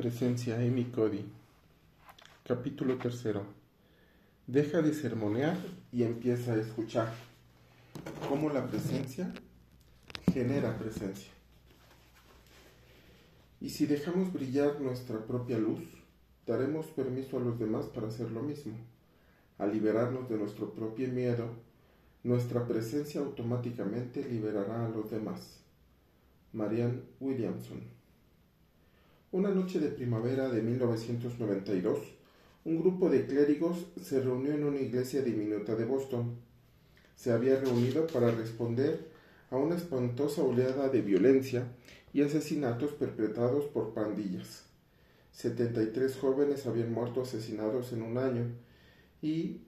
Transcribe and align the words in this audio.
Presencia 0.00 0.56
Amy 0.56 0.84
Cody. 0.84 1.26
Capítulo 2.46 2.96
tercero. 2.96 3.44
Deja 4.46 4.80
de 4.80 4.94
sermonear 4.94 5.58
y 5.92 6.04
empieza 6.04 6.54
a 6.54 6.56
escuchar. 6.56 7.12
Cómo 8.26 8.48
la 8.48 8.66
presencia 8.66 9.30
genera 10.32 10.78
presencia. 10.78 11.30
Y 13.60 13.68
si 13.68 13.84
dejamos 13.84 14.32
brillar 14.32 14.80
nuestra 14.80 15.18
propia 15.26 15.58
luz, 15.58 15.82
daremos 16.46 16.86
permiso 16.86 17.36
a 17.36 17.40
los 17.40 17.58
demás 17.58 17.84
para 17.84 18.08
hacer 18.08 18.30
lo 18.30 18.40
mismo. 18.40 18.72
Al 19.58 19.70
liberarnos 19.70 20.30
de 20.30 20.38
nuestro 20.38 20.72
propio 20.72 21.08
miedo, 21.08 21.50
nuestra 22.24 22.66
presencia 22.66 23.20
automáticamente 23.20 24.24
liberará 24.24 24.86
a 24.86 24.88
los 24.88 25.10
demás. 25.10 25.58
Marianne 26.54 27.02
Williamson 27.20 27.99
una 29.32 29.50
noche 29.50 29.78
de 29.78 29.90
primavera 29.90 30.48
de 30.48 30.60
1992, 30.60 31.98
un 32.64 32.80
grupo 32.80 33.08
de 33.08 33.26
clérigos 33.26 33.86
se 34.02 34.20
reunió 34.20 34.52
en 34.52 34.64
una 34.64 34.80
iglesia 34.80 35.22
diminuta 35.22 35.76
de 35.76 35.84
Boston. 35.84 36.36
Se 37.14 37.30
había 37.30 37.60
reunido 37.60 38.08
para 38.08 38.32
responder 38.32 39.08
a 39.50 39.56
una 39.56 39.76
espantosa 39.76 40.42
oleada 40.42 40.88
de 40.88 41.02
violencia 41.02 41.68
y 42.12 42.22
asesinatos 42.22 42.90
perpetrados 42.92 43.66
por 43.66 43.94
pandillas. 43.94 44.64
73 45.32 46.16
jóvenes 46.16 46.66
habían 46.66 46.92
muerto 46.92 47.22
asesinados 47.22 47.92
en 47.92 48.02
un 48.02 48.18
año 48.18 48.46
y 49.22 49.60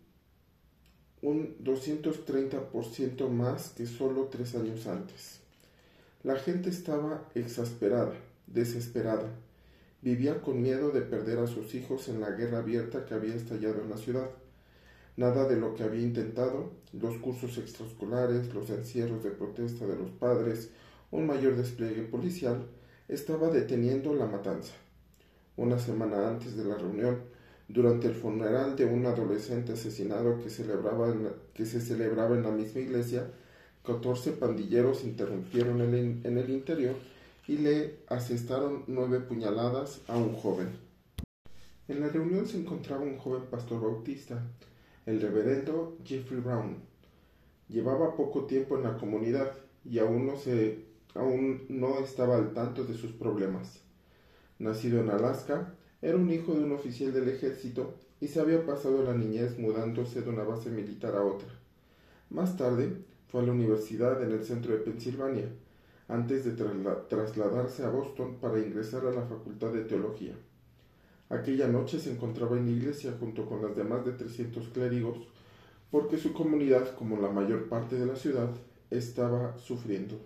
un 1.23 1.57
230% 1.63 3.29
más 3.29 3.69
que 3.71 3.87
solo 3.87 4.25
tres 4.25 4.57
años 4.57 4.89
antes. 4.89 5.39
La 6.25 6.35
gente 6.35 6.69
estaba 6.69 7.31
exasperada, 7.37 8.15
desesperada 8.49 9.31
Vivía 10.03 10.41
con 10.41 10.61
miedo 10.61 10.91
de 10.91 11.03
perder 11.03 11.39
a 11.39 11.47
sus 11.47 11.77
hijos 11.77 12.09
en 12.09 12.21
la 12.21 12.33
guerra 12.33 12.59
abierta 12.59 13.05
que 13.07 13.15
había 13.15 13.37
estallado 13.37 13.83
en 13.83 13.91
la 13.91 13.97
ciudad. 13.97 14.31
Nada 15.17 15.47
de 15.47 15.57
lo 15.57 15.75
que 15.75 15.85
había 15.85 16.03
intentado, 16.03 16.73
los 16.93 17.19
cursos 17.19 17.57
extraescolares, 17.57 18.53
los 18.53 18.69
encierros 18.71 19.23
de 19.23 19.31
protesta 19.31 19.87
de 19.87 19.95
los 19.95 20.11
padres, 20.11 20.71
un 21.13 21.29
mayor 21.29 21.55
despliegue 21.55 22.03
policial, 22.03 22.67
estaba 23.07 23.49
deteniendo 23.51 24.13
la 24.13 24.27
matanza. 24.27 24.73
Una 25.57 25.79
semana 25.79 26.29
antes 26.29 26.57
de 26.57 26.65
la 26.65 26.77
reunión, 26.77 27.21
durante 27.69 28.09
el 28.09 28.17
funeral 28.17 28.75
de 28.75 28.87
un 28.87 29.07
adolescente 29.07 29.75
asesinado 29.75 30.41
que, 30.43 30.51
celebraba 30.51 31.15
que 31.55 31.65
se 31.65 31.81
celebraba 31.81 32.35
en 32.35 32.43
la 32.43 32.51
misma 32.51 32.81
iglesia, 32.81 33.31
catorce 33.87 34.33
pandilleros 34.33 35.05
interrumpieron 35.05 35.81
en 35.81 36.39
el 36.39 36.51
interior 36.51 36.97
y 37.53 37.59
le 37.59 37.99
asestaron 38.09 38.85
nueve 38.87 39.21
puñaladas 39.21 40.01
a 40.09 40.17
un 40.17 40.33
joven. 40.33 40.71
En 41.87 42.01
la 42.01 42.09
reunión 42.09 42.47
se 42.47 42.57
encontraba 42.57 43.03
un 43.03 43.19
joven 43.19 43.43
pastor 43.51 43.79
bautista, 43.79 44.43
el 45.05 45.21
reverendo 45.21 45.99
Jeffrey 46.03 46.41
Brown. 46.41 46.79
Llevaba 47.69 48.17
poco 48.17 48.47
tiempo 48.47 48.79
en 48.79 48.85
la 48.85 48.97
comunidad 48.97 49.53
y 49.85 49.99
aún 49.99 50.27
no, 50.27 50.39
se, 50.39 50.87
aún 51.15 51.67
no 51.69 51.99
estaba 51.99 52.37
al 52.37 52.55
tanto 52.55 52.85
de 52.85 52.95
sus 52.95 53.13
problemas. 53.13 53.81
Nacido 54.59 55.03
en 55.03 55.11
Alaska, 55.11 55.75
era 56.01 56.17
un 56.17 56.31
hijo 56.31 56.55
de 56.55 56.65
un 56.65 56.73
oficial 56.73 57.13
del 57.13 57.29
ejército 57.29 57.93
y 58.19 58.29
se 58.29 58.41
había 58.41 58.65
pasado 58.65 59.03
la 59.03 59.13
niñez 59.13 59.59
mudándose 59.59 60.23
de 60.23 60.31
una 60.31 60.45
base 60.45 60.71
militar 60.71 61.15
a 61.17 61.23
otra. 61.23 61.49
Más 62.31 62.57
tarde 62.57 62.97
fue 63.29 63.43
a 63.43 63.45
la 63.45 63.53
universidad 63.53 64.23
en 64.23 64.33
el 64.33 64.43
centro 64.43 64.73
de 64.73 64.79
Pensilvania, 64.79 65.51
antes 66.13 66.45
de 66.45 66.53
trasladarse 67.09 67.85
a 67.85 67.89
Boston 67.89 68.37
para 68.39 68.59
ingresar 68.59 69.07
a 69.07 69.13
la 69.13 69.23
Facultad 69.23 69.73
de 69.73 69.85
Teología. 69.85 70.35
Aquella 71.31 71.69
noche 71.69 71.99
se 71.99 72.13
encontraba 72.13 72.59
en 72.59 72.69
iglesia 72.69 73.15
junto 73.19 73.47
con 73.47 73.63
las 73.63 73.75
demás 73.75 74.05
de 74.05 74.13
300 74.13 74.69
clérigos, 74.69 75.17
porque 75.91 76.19
su 76.19 76.35
comunidad, 76.35 76.95
como 76.97 77.19
la 77.19 77.31
mayor 77.31 77.71
parte 77.71 77.97
de 77.99 78.05
la 78.05 78.17
ciudad, 78.17 78.51
estaba 78.91 79.57
sufriendo. 79.57 80.21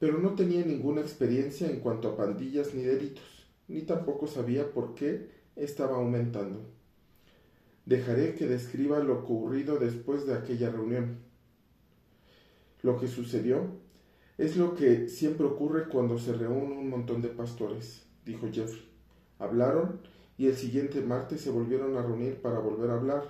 Pero 0.00 0.18
no 0.18 0.34
tenía 0.34 0.64
ninguna 0.64 1.00
experiencia 1.00 1.70
en 1.70 1.78
cuanto 1.78 2.08
a 2.08 2.16
pandillas 2.16 2.74
ni 2.74 2.82
delitos, 2.82 3.46
ni 3.68 3.82
tampoco 3.82 4.26
sabía 4.26 4.72
por 4.72 4.96
qué 4.96 5.30
estaba 5.54 5.98
aumentando. 5.98 6.60
Dejaré 7.86 8.34
que 8.34 8.46
describa 8.46 8.98
lo 8.98 9.20
ocurrido 9.20 9.78
después 9.78 10.26
de 10.26 10.34
aquella 10.34 10.70
reunión. 10.70 11.18
Lo 12.82 12.98
que 12.98 13.06
sucedió 13.06 13.81
es 14.42 14.56
lo 14.56 14.74
que 14.74 15.08
siempre 15.08 15.46
ocurre 15.46 15.84
cuando 15.84 16.18
se 16.18 16.32
reúnen 16.32 16.76
un 16.76 16.90
montón 16.90 17.22
de 17.22 17.28
pastores, 17.28 18.02
dijo 18.26 18.48
Jeffrey. 18.52 18.84
Hablaron 19.38 20.00
y 20.36 20.48
el 20.48 20.56
siguiente 20.56 21.00
martes 21.00 21.42
se 21.42 21.50
volvieron 21.50 21.96
a 21.96 22.02
reunir 22.02 22.42
para 22.42 22.58
volver 22.58 22.90
a 22.90 22.94
hablar 22.94 23.22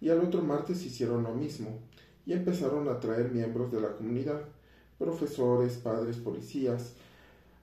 y 0.00 0.08
al 0.08 0.20
otro 0.20 0.40
martes 0.40 0.86
hicieron 0.86 1.24
lo 1.24 1.34
mismo 1.34 1.80
y 2.24 2.32
empezaron 2.32 2.88
a 2.88 2.98
traer 2.98 3.30
miembros 3.30 3.70
de 3.72 3.82
la 3.82 3.92
comunidad, 3.92 4.40
profesores, 4.98 5.74
padres, 5.74 6.16
policías, 6.16 6.94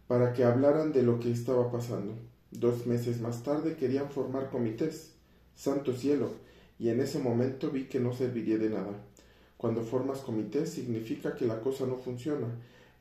para 0.08 0.32
que 0.34 0.44
hablaran 0.44 0.94
de 0.94 1.02
lo 1.02 1.20
que 1.20 1.32
estaba 1.32 1.72
pasando. 1.72 2.14
Dos 2.52 2.86
meses 2.86 3.20
más 3.20 3.42
tarde 3.42 3.78
querían 3.78 4.12
formar 4.12 4.52
comités. 4.52 5.14
Santo 5.56 5.94
cielo, 5.94 6.30
y 6.78 6.90
en 6.90 7.00
ese 7.00 7.18
momento 7.18 7.72
vi 7.72 7.86
que 7.86 8.00
no 8.00 8.14
serviría 8.14 8.60
de 8.60 8.70
nada. 8.70 8.94
Cuando 9.58 9.82
formas 9.82 10.20
comités 10.20 10.70
significa 10.70 11.34
que 11.36 11.48
la 11.48 11.62
cosa 11.62 11.88
no 11.88 11.98
funciona 11.98 12.48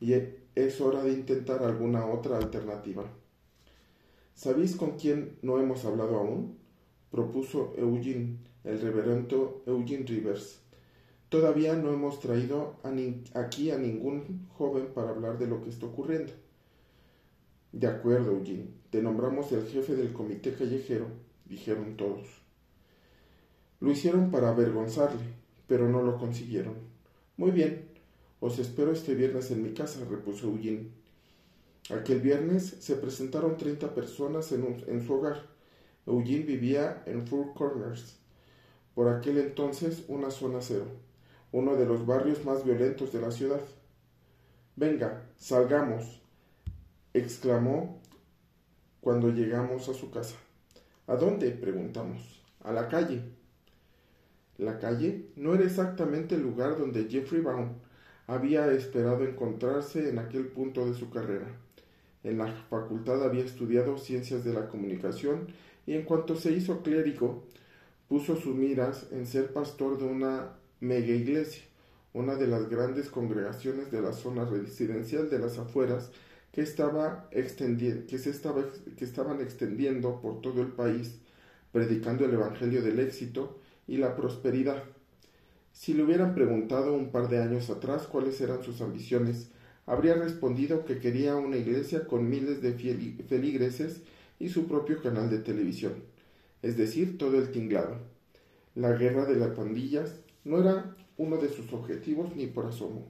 y 0.01 0.15
es 0.55 0.81
hora 0.81 1.03
de 1.03 1.13
intentar 1.13 1.63
alguna 1.63 2.07
otra 2.07 2.39
alternativa. 2.39 3.05
¿Sabéis 4.35 4.75
con 4.75 4.97
quién 4.97 5.37
no 5.43 5.61
hemos 5.61 5.85
hablado 5.85 6.17
aún? 6.17 6.59
propuso 7.11 7.75
Eugene, 7.77 8.39
el 8.65 8.81
reverendo 8.81 9.63
Eugene 9.67 10.07
Rivers. 10.07 10.61
Todavía 11.29 11.75
no 11.75 11.93
hemos 11.93 12.21
traído 12.21 12.77
aquí 13.35 13.71
a 13.71 13.79
ningún 13.79 14.49
joven 14.57 14.89
para 14.95 15.11
hablar 15.11 15.39
de 15.39 15.47
lo 15.47 15.63
que 15.63 15.71
está 15.71 15.87
ocurriendo. 15.87 16.33
De 17.73 17.87
acuerdo, 17.87 18.33
Eugene. 18.33 18.69
Te 18.91 19.03
nombramos 19.03 19.53
el 19.53 19.67
jefe 19.67 19.95
del 19.95 20.13
comité 20.13 20.55
callejero, 20.55 21.07
dijeron 21.45 21.97
todos. 21.97 22.27
Lo 23.79 23.91
hicieron 23.91 24.31
para 24.31 24.51
avergonzarle, 24.51 25.23
pero 25.69 25.89
no 25.89 26.03
lo 26.03 26.19
consiguieron. 26.19 26.75
Muy 27.37 27.53
bien, 27.53 27.90
os 28.41 28.59
espero 28.59 28.93
este 28.93 29.15
viernes 29.15 29.51
en 29.51 29.63
mi 29.63 29.75
casa, 29.75 30.01
repuso 30.09 30.47
Eugene. 30.47 30.89
Aquel 31.91 32.21
viernes 32.21 32.77
se 32.81 32.97
presentaron 32.97 33.59
treinta 33.59 33.95
personas 33.95 34.51
en, 34.53 35.07
su 35.07 35.15
hogar. 35.15 35.43
Eugene 36.07 36.45
vivía 36.45 37.03
en 37.07 37.27
Four 37.27 37.53
Corners, 37.55 38.17
por 38.95 39.09
aquel 39.09 39.39
entonces 39.39 40.05
una 40.09 40.31
zona 40.31 40.61
cero, 40.63 40.87
uno 41.53 41.77
de 41.77 41.85
los 41.85 42.07
barrios 42.07 42.45
más 42.45 42.65
violentos 42.65 43.13
de 43.13 43.21
la 43.21 43.31
ciudad. 43.31 43.61
Venga, 44.77 45.23
salgamos, 45.37 46.23
exclamó 47.13 48.01
cuando 49.03 49.29
llegamos 49.29 49.89
a 49.91 49.95
su 49.95 50.11
casa. 50.11 50.37
¿A 51.07 51.17
dónde? 51.17 51.51
preguntamos. 51.51 52.41
A 52.63 52.73
la 52.73 52.89
calle. 52.89 53.23
La 54.59 54.79
calle 54.79 55.31
no 55.37 55.55
era 55.55 55.65
exactamente 55.65 56.37
el 56.37 56.43
lugar 56.43 56.79
donde 56.79 57.09
Jeffrey 57.09 57.41
Brown 57.41 57.90
había 58.27 58.71
esperado 58.73 59.25
encontrarse 59.25 60.09
en 60.09 60.19
aquel 60.19 60.47
punto 60.47 60.87
de 60.87 60.95
su 60.95 61.11
carrera. 61.11 61.47
En 62.23 62.39
la 62.39 62.53
facultad 62.69 63.25
había 63.25 63.45
estudiado 63.45 63.99
ciencias 63.99 64.45
de 64.45 64.53
la 64.53 64.69
comunicación 64.69 65.49
y 65.87 65.95
en 65.95 66.03
cuanto 66.03 66.37
se 66.37 66.53
hizo 66.53 66.83
clérigo, 66.83 67.45
puso 68.09 68.37
sus 68.37 68.55
miras 68.55 69.07
en 69.13 69.27
ser 69.27 69.53
pastor 69.53 69.99
de 69.99 70.05
una 70.05 70.53
mega 70.81 71.15
iglesia, 71.15 71.63
una 72.13 72.35
de 72.35 72.47
las 72.47 72.69
grandes 72.69 73.09
congregaciones 73.09 73.91
de 73.91 74.03
la 74.03 74.13
zona 74.13 74.45
residencial 74.45 75.31
de 75.31 75.39
las 75.39 75.59
afueras 75.59 76.11
que, 76.53 76.63
estaba 76.63 77.29
que, 77.31 78.19
se 78.19 78.31
estaba, 78.31 78.65
que 78.97 79.05
estaban 79.05 79.41
extendiendo 79.41 80.21
por 80.21 80.41
todo 80.41 80.61
el 80.63 80.73
país, 80.73 81.21
predicando 81.73 82.25
el 82.25 82.35
Evangelio 82.35 82.83
del 82.83 82.99
éxito 82.99 83.59
y 83.87 83.99
la 83.99 84.17
prosperidad. 84.17 84.83
Si 85.73 85.95
le 85.95 86.03
hubieran 86.03 86.35
preguntado 86.35 86.95
un 86.95 87.11
par 87.11 87.29
de 87.29 87.39
años 87.39 87.71
atrás 87.71 88.07
cuáles 88.07 88.41
eran 88.41 88.63
sus 88.63 88.81
ambiciones, 88.81 89.51
habría 89.87 90.15
respondido 90.15 90.85
que 90.85 90.99
quería 90.99 91.37
una 91.37 91.57
iglesia 91.57 92.07
con 92.07 92.29
miles 92.29 92.63
de 92.63 92.73
feligreses 93.29 94.03
y 94.39 94.49
su 94.49 94.67
propio 94.67 95.03
canal 95.03 95.31
de 95.31 95.39
televisión, 95.39 95.95
es 96.63 96.77
decir, 96.77 97.19
todo 97.19 97.39
el 97.39 97.51
tinglado. 97.51 97.99
La 98.75 98.93
guerra 98.93 99.25
de 99.25 99.37
las 99.37 99.51
pandillas 99.51 100.15
no 100.45 100.59
era 100.59 100.97
uno 101.17 101.37
de 101.39 101.49
sus 101.49 101.73
objetivos 101.73 102.35
ni 102.37 102.47
por 102.47 102.67
asomo. 102.67 103.09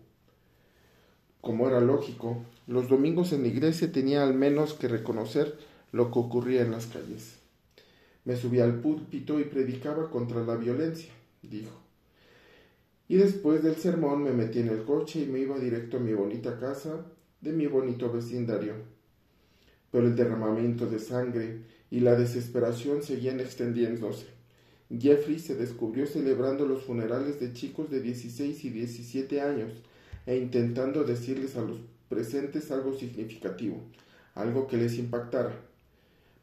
Como 1.40 1.68
era 1.68 1.80
lógico, 1.80 2.44
los 2.66 2.88
domingos 2.88 3.32
en 3.32 3.42
la 3.42 3.48
iglesia 3.48 3.92
tenía 3.92 4.22
al 4.22 4.34
menos 4.34 4.74
que 4.74 4.88
reconocer 4.88 5.56
lo 5.92 6.10
que 6.10 6.18
ocurría 6.18 6.62
en 6.62 6.70
las 6.70 6.86
calles. 6.86 7.38
Me 8.24 8.36
subí 8.36 8.60
al 8.60 8.80
púlpito 8.80 9.40
y 9.40 9.44
predicaba 9.44 10.10
contra 10.10 10.42
la 10.44 10.56
violencia, 10.56 11.12
dijo. 11.42 11.89
Y 13.10 13.16
después 13.16 13.60
del 13.64 13.74
sermón 13.74 14.22
me 14.22 14.30
metí 14.30 14.60
en 14.60 14.68
el 14.68 14.84
coche 14.84 15.22
y 15.22 15.26
me 15.26 15.40
iba 15.40 15.58
directo 15.58 15.96
a 15.96 16.00
mi 16.00 16.12
bonita 16.12 16.60
casa 16.60 17.06
de 17.40 17.50
mi 17.50 17.66
bonito 17.66 18.12
vecindario. 18.12 18.74
pero 19.90 20.06
el 20.06 20.14
derramamiento 20.14 20.86
de 20.86 21.00
sangre 21.00 21.62
y 21.90 21.98
la 21.98 22.14
desesperación 22.14 23.02
seguían 23.02 23.40
extendiéndose. 23.40 24.26
Jeffrey 24.96 25.40
se 25.40 25.56
descubrió 25.56 26.06
celebrando 26.06 26.66
los 26.66 26.84
funerales 26.84 27.40
de 27.40 27.52
chicos 27.52 27.90
de 27.90 28.00
16 28.00 28.64
y 28.64 28.70
17 28.70 29.40
años 29.40 29.72
e 30.24 30.36
intentando 30.36 31.02
decirles 31.02 31.56
a 31.56 31.62
los 31.62 31.78
presentes 32.08 32.70
algo 32.70 32.94
significativo, 32.94 33.78
algo 34.36 34.68
que 34.68 34.76
les 34.76 35.00
impactara. 35.00 35.60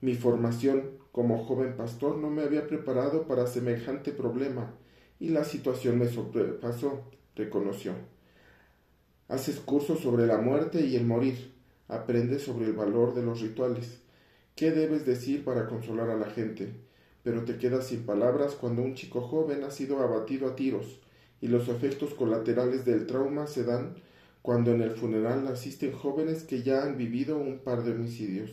Mi 0.01 0.15
formación 0.15 0.83
como 1.13 1.45
joven 1.45 1.77
pastor 1.77 2.17
no 2.17 2.29
me 2.29 2.41
había 2.41 2.67
preparado 2.67 3.25
para 3.25 3.47
semejante 3.47 4.11
problema 4.11 4.73
y 5.19 5.29
la 5.29 5.43
situación 5.43 5.99
me 5.99 6.07
sobrepasó, 6.07 7.03
reconoció. 7.35 7.93
Haces 9.27 9.59
cursos 9.59 9.99
sobre 9.99 10.25
la 10.25 10.37
muerte 10.37 10.85
y 10.85 10.95
el 10.95 11.05
morir, 11.05 11.53
aprendes 11.87 12.43
sobre 12.43 12.65
el 12.65 12.73
valor 12.73 13.13
de 13.13 13.23
los 13.23 13.41
rituales. 13.41 13.99
¿Qué 14.55 14.71
debes 14.71 15.05
decir 15.05 15.43
para 15.43 15.67
consolar 15.67 16.09
a 16.09 16.17
la 16.17 16.27
gente? 16.27 16.73
Pero 17.23 17.43
te 17.43 17.57
quedas 17.57 17.87
sin 17.87 18.05
palabras 18.05 18.55
cuando 18.55 18.81
un 18.81 18.95
chico 18.95 19.21
joven 19.21 19.63
ha 19.63 19.71
sido 19.71 19.99
abatido 19.99 20.47
a 20.47 20.55
tiros 20.55 20.99
y 21.41 21.47
los 21.47 21.67
efectos 21.67 22.13
colaterales 22.13 22.85
del 22.85 23.05
trauma 23.05 23.47
se 23.47 23.63
dan 23.63 23.95
cuando 24.41 24.71
en 24.71 24.81
el 24.81 24.91
funeral 24.91 25.45
asisten 25.47 25.91
jóvenes 25.91 26.43
que 26.43 26.63
ya 26.63 26.83
han 26.83 26.97
vivido 26.97 27.37
un 27.37 27.59
par 27.59 27.83
de 27.83 27.91
homicidios. 27.91 28.51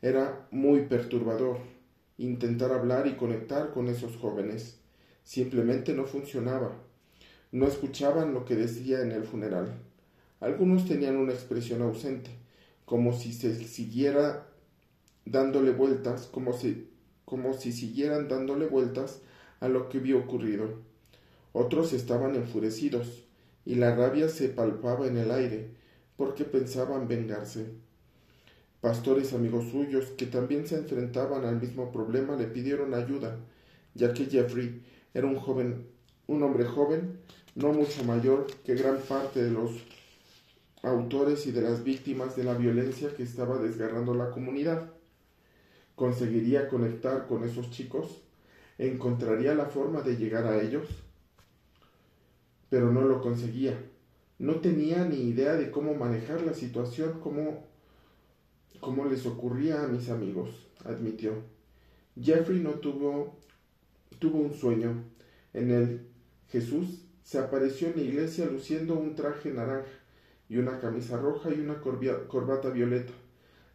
Era 0.00 0.46
muy 0.50 0.86
perturbador 0.86 1.58
intentar 2.18 2.72
hablar 2.72 3.06
y 3.06 3.16
conectar 3.16 3.70
con 3.72 3.88
esos 3.88 4.16
jóvenes. 4.16 4.80
Simplemente 5.24 5.94
no 5.94 6.04
funcionaba. 6.04 6.72
No 7.50 7.66
escuchaban 7.66 8.34
lo 8.34 8.44
que 8.44 8.54
decía 8.54 9.00
en 9.00 9.10
el 9.10 9.24
funeral. 9.24 9.72
Algunos 10.40 10.86
tenían 10.86 11.16
una 11.16 11.32
expresión 11.32 11.82
ausente, 11.82 12.30
como 12.84 13.12
si 13.12 13.32
se 13.32 13.54
siguiera 13.64 14.46
dándole 15.24 15.72
vueltas, 15.72 16.26
como 16.26 16.52
si, 16.52 16.90
como 17.24 17.54
si 17.54 17.72
siguieran 17.72 18.28
dándole 18.28 18.66
vueltas 18.66 19.20
a 19.60 19.68
lo 19.68 19.88
que 19.88 19.98
había 19.98 20.16
ocurrido. 20.16 20.68
Otros 21.52 21.92
estaban 21.92 22.34
enfurecidos, 22.34 23.24
y 23.64 23.76
la 23.76 23.94
rabia 23.94 24.28
se 24.28 24.48
palpaba 24.50 25.06
en 25.06 25.16
el 25.16 25.30
aire, 25.30 25.70
porque 26.16 26.44
pensaban 26.44 27.08
vengarse. 27.08 27.66
Pastores 28.82 29.32
amigos 29.32 29.70
suyos, 29.70 30.06
que 30.18 30.26
también 30.26 30.66
se 30.66 30.76
enfrentaban 30.76 31.46
al 31.46 31.60
mismo 31.60 31.90
problema, 31.90 32.36
le 32.36 32.44
pidieron 32.44 32.92
ayuda, 32.92 33.38
ya 33.94 34.12
que 34.12 34.26
Jeffrey 34.26 34.82
era 35.14 35.26
un 35.26 35.36
joven, 35.36 35.86
un 36.26 36.42
hombre 36.42 36.64
joven, 36.64 37.18
no 37.54 37.72
mucho 37.72 38.04
mayor 38.04 38.46
que 38.64 38.74
gran 38.74 38.98
parte 38.98 39.42
de 39.42 39.50
los 39.50 39.70
autores 40.82 41.46
y 41.46 41.52
de 41.52 41.62
las 41.62 41.82
víctimas 41.82 42.36
de 42.36 42.44
la 42.44 42.54
violencia 42.54 43.14
que 43.16 43.22
estaba 43.22 43.58
desgarrando 43.58 44.12
la 44.12 44.30
comunidad. 44.30 44.90
¿Conseguiría 45.94 46.68
conectar 46.68 47.26
con 47.26 47.44
esos 47.44 47.70
chicos? 47.70 48.20
¿Encontraría 48.76 49.54
la 49.54 49.66
forma 49.66 50.02
de 50.02 50.16
llegar 50.16 50.46
a 50.46 50.60
ellos? 50.60 50.88
pero 52.74 52.90
no 52.90 53.02
lo 53.02 53.22
conseguía. 53.22 53.78
No 54.40 54.56
tenía 54.56 55.04
ni 55.04 55.28
idea 55.28 55.54
de 55.54 55.70
cómo 55.70 55.94
manejar 55.94 56.42
la 56.42 56.54
situación 56.54 57.20
como, 57.20 57.62
como 58.80 59.04
les 59.04 59.26
ocurría 59.26 59.84
a 59.84 59.86
mis 59.86 60.10
amigos, 60.10 60.50
admitió. 60.84 61.34
Jeffrey 62.20 62.58
no 62.58 62.70
tuvo, 62.72 63.36
tuvo 64.24 64.38
un 64.38 64.54
sueño. 64.54 65.04
En 65.52 65.70
él, 65.70 66.06
Jesús 66.48 67.04
se 67.22 67.38
apareció 67.38 67.88
en 67.88 67.96
la 67.96 68.02
iglesia 68.04 68.46
luciendo 68.46 68.94
un 68.94 69.14
traje 69.14 69.50
naranja 69.50 69.90
y 70.48 70.56
una 70.56 70.80
camisa 70.80 71.18
roja 71.18 71.50
y 71.52 71.60
una 71.60 71.78
corbata 71.82 72.70
violeta. 72.70 73.12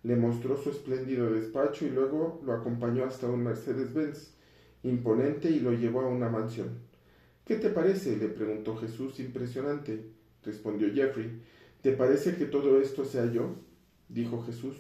Le 0.01 0.15
mostró 0.15 0.57
su 0.57 0.71
espléndido 0.71 1.31
despacho 1.31 1.85
y 1.85 1.91
luego 1.91 2.41
lo 2.43 2.53
acompañó 2.53 3.05
hasta 3.05 3.27
un 3.27 3.43
Mercedes-Benz 3.43 4.33
imponente 4.81 5.51
y 5.51 5.59
lo 5.59 5.71
llevó 5.73 6.01
a 6.01 6.07
una 6.07 6.29
mansión. 6.29 6.79
¿Qué 7.45 7.57
te 7.57 7.69
parece? 7.69 8.17
le 8.17 8.29
preguntó 8.29 8.75
Jesús 8.75 9.19
impresionante. 9.19 10.03
Respondió 10.43 10.91
Jeffrey. 10.91 11.43
¿Te 11.83 11.91
parece 11.91 12.37
que 12.37 12.45
todo 12.45 12.81
esto 12.81 13.05
sea 13.05 13.31
yo? 13.31 13.53
dijo 14.07 14.41
Jesús. 14.41 14.77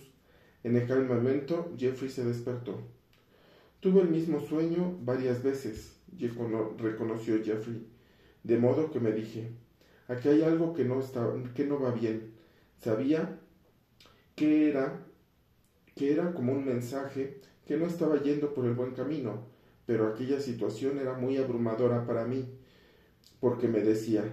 En 0.63 0.77
aquel 0.77 1.05
momento 1.05 1.71
Jeffrey 1.77 2.09
se 2.09 2.25
despertó. 2.25 2.98
Tuve 3.79 4.01
el 4.01 4.09
mismo 4.09 4.41
sueño 4.41 4.97
varias 5.03 5.41
veces, 5.41 5.95
reconoció 6.77 7.41
Jeffrey, 7.41 7.87
de 8.43 8.57
modo 8.57 8.91
que 8.91 8.99
me 8.99 9.13
dije, 9.13 9.51
aquí 10.09 10.27
hay 10.27 10.41
algo 10.41 10.73
que 10.73 10.83
no, 10.83 10.99
está, 10.99 11.31
que 11.55 11.65
no 11.65 11.79
va 11.79 11.91
bien. 11.91 12.33
Sabía 12.77 13.39
que 14.35 14.69
era, 14.69 15.05
que 15.95 16.11
era 16.11 16.33
como 16.33 16.51
un 16.51 16.65
mensaje 16.65 17.39
que 17.65 17.77
no 17.77 17.85
estaba 17.85 18.21
yendo 18.21 18.53
por 18.53 18.65
el 18.65 18.73
buen 18.73 18.91
camino, 18.91 19.45
pero 19.85 20.07
aquella 20.07 20.41
situación 20.41 20.99
era 20.99 21.13
muy 21.13 21.37
abrumadora 21.37 22.05
para 22.05 22.25
mí 22.25 22.49
porque 23.39 23.69
me 23.69 23.79
decía, 23.79 24.25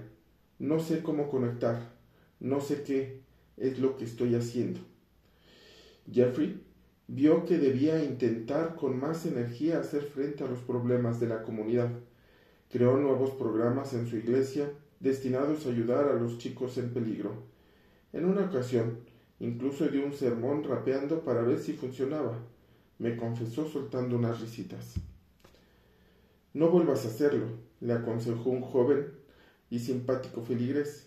no 0.59 0.81
sé 0.81 1.03
cómo 1.05 1.29
conectar, 1.29 1.93
no 2.41 2.61
sé 2.61 2.83
qué 2.83 3.21
es 3.57 3.79
lo 3.79 3.97
que 3.97 4.07
estoy 4.07 4.35
haciendo. 4.35 4.81
Jeffrey 6.11 6.66
vio 7.09 7.45
que 7.45 7.59
debía 7.59 8.05
intentar 8.05 8.75
con 8.75 8.99
más 8.99 9.27
energía 9.27 9.79
hacer 9.79 10.03
frente 10.03 10.45
a 10.45 10.49
los 10.49 10.61
problemas 10.61 11.21
de 11.21 11.29
la 11.29 11.43
comunidad. 11.43 11.91
Creó 12.71 12.97
nuevos 12.97 13.31
programas 13.33 13.93
en 13.95 14.07
su 14.07 14.17
iglesia 14.17 14.71
destinados 15.01 15.67
a 15.67 15.69
ayudar 15.69 16.09
a 16.09 16.15
los 16.15 16.39
chicos 16.39 16.79
en 16.79 16.93
peligro. 16.93 17.45
En 18.13 18.25
una 18.25 18.47
ocasión, 18.47 18.99
incluso 19.39 19.87
dio 19.89 20.05
un 20.05 20.15
sermón 20.15 20.65
rapeando 20.65 21.21
para 21.21 21.43
ver 21.43 21.59
si 21.59 21.75
funcionaba. 21.75 22.39
Me 22.99 23.17
confesó 23.17 23.69
soltando 23.69 24.17
unas 24.17 24.41
risitas. 24.41 24.95
No 26.55 26.71
vuelvas 26.71 27.05
a 27.05 27.09
hacerlo, 27.09 27.47
le 27.81 27.93
aconsejó 27.93 28.51
un 28.51 28.63
joven 28.63 29.13
y 29.71 29.79
simpático 29.79 30.43
feligrés. 30.43 31.07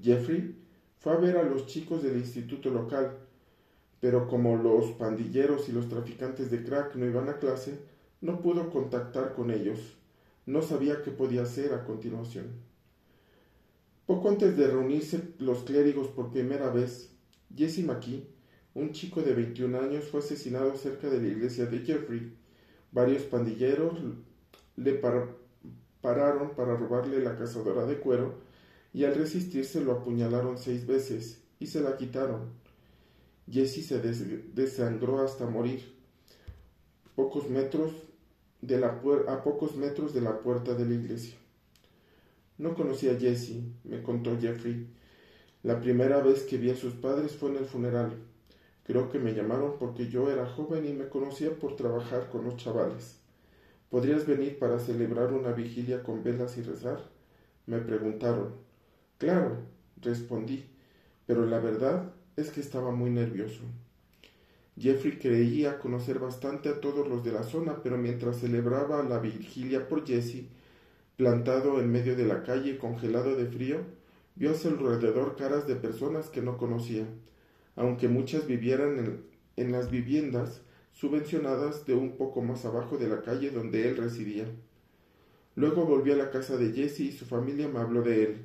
Jeffrey 0.00 0.54
fue 1.00 1.12
a 1.12 1.16
ver 1.16 1.36
a 1.36 1.42
los 1.42 1.66
chicos 1.66 2.02
del 2.02 2.16
instituto 2.18 2.70
local, 2.70 3.18
pero 4.00 4.26
como 4.28 4.56
los 4.56 4.92
pandilleros 4.92 5.68
y 5.68 5.72
los 5.72 5.88
traficantes 5.88 6.50
de 6.50 6.64
crack 6.64 6.94
no 6.96 7.06
iban 7.06 7.28
a 7.28 7.38
clase, 7.38 7.78
no 8.20 8.40
pudo 8.40 8.70
contactar 8.70 9.34
con 9.34 9.50
ellos. 9.50 9.78
No 10.46 10.62
sabía 10.62 11.02
qué 11.02 11.10
podía 11.10 11.42
hacer 11.42 11.74
a 11.74 11.84
continuación. 11.84 12.46
Poco 14.06 14.28
antes 14.28 14.56
de 14.56 14.66
reunirse 14.66 15.34
los 15.38 15.60
clérigos 15.64 16.08
por 16.08 16.30
primera 16.32 16.70
vez, 16.70 17.10
Jesse 17.54 17.84
McKee, 17.84 18.26
un 18.74 18.92
chico 18.92 19.22
de 19.22 19.34
21 19.34 19.78
años, 19.78 20.04
fue 20.06 20.20
asesinado 20.20 20.74
cerca 20.76 21.08
de 21.08 21.20
la 21.20 21.28
iglesia 21.28 21.66
de 21.66 21.78
Jeffrey. 21.80 22.32
Varios 22.92 23.22
pandilleros 23.22 23.98
le 24.76 24.94
pararon 26.00 26.50
para 26.56 26.76
robarle 26.76 27.20
la 27.20 27.36
cazadora 27.36 27.86
de 27.86 27.98
cuero 27.98 28.34
y 28.92 29.04
al 29.04 29.14
resistirse 29.14 29.80
lo 29.80 29.92
apuñalaron 29.92 30.58
seis 30.58 30.86
veces 30.86 31.42
y 31.60 31.66
se 31.66 31.80
la 31.80 31.96
quitaron. 31.96 32.59
Jesse 33.48 33.86
se 33.86 34.00
desangró 34.00 35.20
hasta 35.20 35.46
morir 35.46 36.00
pocos 37.20 37.50
metros 37.50 37.92
de 38.62 38.78
la 38.78 38.98
a 39.28 39.42
pocos 39.42 39.76
metros 39.76 40.14
de 40.14 40.22
la 40.22 40.38
puerta 40.40 40.74
de 40.74 40.86
la 40.86 40.94
iglesia. 40.94 41.34
No 42.56 42.74
conocí 42.74 43.08
a 43.08 43.18
Jesse, 43.18 43.62
me 43.84 44.02
contó 44.02 44.38
Jeffrey. 44.40 44.86
La 45.62 45.80
primera 45.80 46.20
vez 46.20 46.44
que 46.44 46.56
vi 46.56 46.70
a 46.70 46.76
sus 46.76 46.94
padres 46.94 47.36
fue 47.36 47.50
en 47.50 47.56
el 47.56 47.66
funeral. 47.66 48.12
Creo 48.84 49.10
que 49.10 49.18
me 49.18 49.34
llamaron 49.34 49.74
porque 49.78 50.08
yo 50.08 50.30
era 50.30 50.46
joven 50.46 50.86
y 50.86 50.92
me 50.92 51.08
conocía 51.08 51.58
por 51.58 51.76
trabajar 51.76 52.30
con 52.30 52.44
los 52.44 52.56
chavales. 52.56 53.18
¿Podrías 53.90 54.26
venir 54.26 54.58
para 54.58 54.78
celebrar 54.78 55.32
una 55.32 55.52
vigilia 55.52 56.02
con 56.02 56.22
velas 56.22 56.56
y 56.56 56.62
rezar? 56.62 57.02
Me 57.66 57.78
preguntaron. 57.80 58.54
Claro, 59.18 59.58
respondí, 60.00 60.64
pero 61.26 61.44
la 61.44 61.58
verdad 61.60 62.14
es 62.36 62.50
que 62.50 62.60
estaba 62.60 62.90
muy 62.90 63.10
nervioso. 63.10 63.62
Jeffrey 64.78 65.18
creía 65.18 65.78
conocer 65.78 66.18
bastante 66.18 66.68
a 66.68 66.80
todos 66.80 67.06
los 67.06 67.22
de 67.22 67.32
la 67.32 67.42
zona, 67.42 67.82
pero 67.82 67.98
mientras 67.98 68.38
celebraba 68.38 69.02
la 69.02 69.18
vigilia 69.18 69.88
por 69.88 70.06
Jesse, 70.06 70.44
plantado 71.16 71.80
en 71.80 71.90
medio 71.90 72.16
de 72.16 72.24
la 72.24 72.42
calle, 72.42 72.78
congelado 72.78 73.36
de 73.36 73.46
frío, 73.46 73.78
vio 74.36 74.52
a 74.52 74.54
su 74.54 74.68
alrededor 74.68 75.36
caras 75.36 75.66
de 75.66 75.76
personas 75.76 76.30
que 76.30 76.40
no 76.40 76.56
conocía. 76.56 77.04
Aunque 77.76 78.08
muchas 78.08 78.46
vivieran 78.46 78.98
en, 78.98 79.24
en 79.56 79.72
las 79.72 79.90
viviendas, 79.90 80.62
subvencionadas 80.92 81.84
de 81.86 81.94
un 81.94 82.16
poco 82.16 82.40
más 82.40 82.64
abajo 82.64 82.96
de 82.96 83.08
la 83.08 83.22
calle 83.22 83.50
donde 83.50 83.88
él 83.88 83.96
residía. 83.96 84.46
Luego 85.56 85.84
volví 85.84 86.10
a 86.12 86.16
la 86.16 86.30
casa 86.30 86.56
de 86.56 86.72
Jesse 86.72 87.00
y 87.00 87.12
su 87.12 87.26
familia 87.26 87.68
me 87.68 87.80
habló 87.80 88.02
de 88.02 88.22
él. 88.24 88.36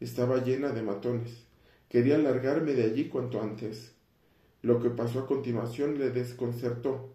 Estaba 0.00 0.44
llena 0.44 0.70
de 0.72 0.82
matones. 0.82 1.49
Quería 1.90 2.18
largarme 2.18 2.74
de 2.74 2.84
allí 2.84 3.08
cuanto 3.08 3.42
antes. 3.42 3.90
Lo 4.62 4.80
que 4.80 4.90
pasó 4.90 5.18
a 5.18 5.26
continuación 5.26 5.98
le 5.98 6.10
desconcertó. 6.10 7.12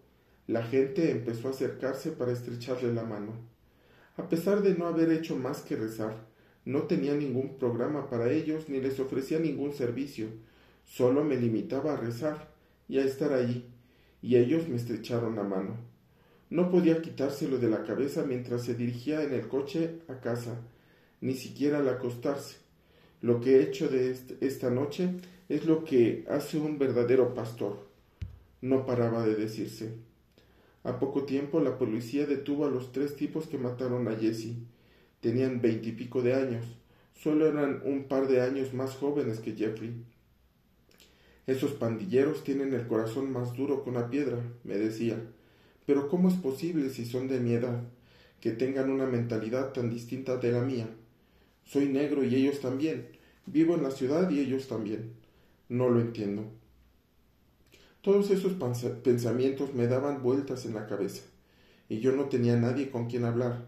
La 0.47 0.63
gente 0.63 1.11
empezó 1.11 1.47
a 1.47 1.51
acercarse 1.51 2.11
para 2.11 2.33
estrecharle 2.33 2.93
la 2.93 3.05
mano. 3.05 3.31
A 4.17 4.27
pesar 4.27 4.63
de 4.63 4.75
no 4.75 4.87
haber 4.87 5.13
hecho 5.13 5.37
más 5.37 5.61
que 5.61 5.77
rezar, 5.77 6.27
no 6.65 6.83
tenía 6.83 7.13
ningún 7.13 7.57
programa 7.57 8.09
para 8.09 8.29
ellos 8.29 8.67
ni 8.67 8.81
les 8.81 8.99
ofrecía 8.99 9.39
ningún 9.39 9.71
servicio. 9.71 10.27
Solo 10.83 11.23
me 11.23 11.37
limitaba 11.37 11.93
a 11.93 11.97
rezar 11.97 12.53
y 12.89 12.97
a 12.97 13.05
estar 13.05 13.31
allí, 13.31 13.69
y 14.21 14.35
ellos 14.35 14.67
me 14.67 14.75
estrecharon 14.75 15.37
la 15.37 15.43
mano. 15.43 15.77
No 16.49 16.69
podía 16.69 17.01
quitárselo 17.01 17.59
de 17.59 17.69
la 17.69 17.85
cabeza 17.85 18.25
mientras 18.25 18.65
se 18.65 18.75
dirigía 18.75 19.23
en 19.23 19.33
el 19.33 19.47
coche 19.47 20.01
a 20.09 20.19
casa, 20.19 20.59
ni 21.21 21.33
siquiera 21.33 21.77
al 21.77 21.87
acostarse. 21.87 22.64
Lo 23.25 23.41
que 23.41 23.55
he 23.55 23.63
hecho 23.63 23.87
de 23.87 24.15
esta 24.41 24.69
noche 24.69 25.09
es 25.49 25.65
lo 25.65 25.83
que 25.83 26.25
hace 26.29 26.59
un 26.59 26.77
verdadero 26.77 27.33
pastor. 27.33 27.87
No 28.61 28.85
paraba 28.85 29.25
de 29.25 29.33
decirse. 29.33 29.93
A 30.83 30.99
poco 30.99 31.23
tiempo 31.23 31.59
la 31.59 31.79
policía 31.79 32.27
detuvo 32.27 32.67
a 32.67 32.69
los 32.69 32.91
tres 32.91 33.15
tipos 33.15 33.47
que 33.47 33.57
mataron 33.57 34.07
a 34.07 34.15
Jesse. 34.15 34.57
Tenían 35.21 35.59
veintipico 35.59 36.21
de 36.21 36.35
años. 36.35 36.65
Solo 37.15 37.47
eran 37.47 37.81
un 37.83 38.03
par 38.03 38.27
de 38.27 38.41
años 38.41 38.75
más 38.75 38.93
jóvenes 38.93 39.39
que 39.39 39.53
Jeffrey. 39.53 39.95
Esos 41.47 41.71
pandilleros 41.71 42.43
tienen 42.43 42.75
el 42.75 42.85
corazón 42.85 43.31
más 43.31 43.55
duro 43.55 43.83
que 43.83 43.89
una 43.89 44.11
piedra, 44.11 44.37
me 44.63 44.77
decía. 44.77 45.19
Pero 45.87 46.09
¿cómo 46.09 46.29
es 46.29 46.35
posible 46.35 46.91
si 46.91 47.07
son 47.07 47.27
de 47.27 47.39
mi 47.39 47.53
edad, 47.53 47.81
que 48.39 48.51
tengan 48.51 48.91
una 48.91 49.07
mentalidad 49.07 49.73
tan 49.73 49.89
distinta 49.89 50.37
de 50.37 50.51
la 50.51 50.61
mía? 50.61 50.87
Soy 51.63 51.87
negro 51.87 52.23
y 52.23 52.35
ellos 52.35 52.59
también. 52.59 53.14
Vivo 53.47 53.75
en 53.75 53.83
la 53.83 53.91
ciudad 53.91 54.29
y 54.29 54.39
ellos 54.39 54.67
también. 54.67 55.13
No 55.69 55.89
lo 55.89 55.99
entiendo. 55.99 56.45
Todos 58.01 58.29
esos 58.29 58.53
pensamientos 59.03 59.73
me 59.73 59.87
daban 59.87 60.21
vueltas 60.21 60.65
en 60.65 60.75
la 60.75 60.85
cabeza, 60.85 61.23
y 61.89 62.01
yo 62.01 62.11
no 62.11 62.25
tenía 62.25 62.55
nadie 62.55 62.91
con 62.91 63.07
quien 63.07 63.25
hablar, 63.25 63.65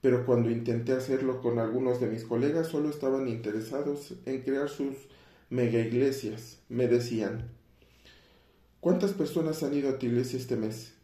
pero 0.00 0.26
cuando 0.26 0.50
intenté 0.50 0.92
hacerlo 0.92 1.40
con 1.40 1.60
algunos 1.60 2.00
de 2.00 2.08
mis 2.08 2.24
colegas 2.24 2.66
solo 2.66 2.90
estaban 2.90 3.28
interesados 3.28 4.14
en 4.24 4.42
crear 4.42 4.68
sus 4.68 4.96
mega 5.50 5.78
iglesias. 5.78 6.58
Me 6.68 6.88
decían, 6.88 7.48
¿cuántas 8.80 9.12
personas 9.12 9.62
han 9.62 9.74
ido 9.74 9.90
a 9.90 9.98
tu 9.98 10.06
iglesia 10.06 10.38
este 10.38 10.56
mes? 10.56 10.94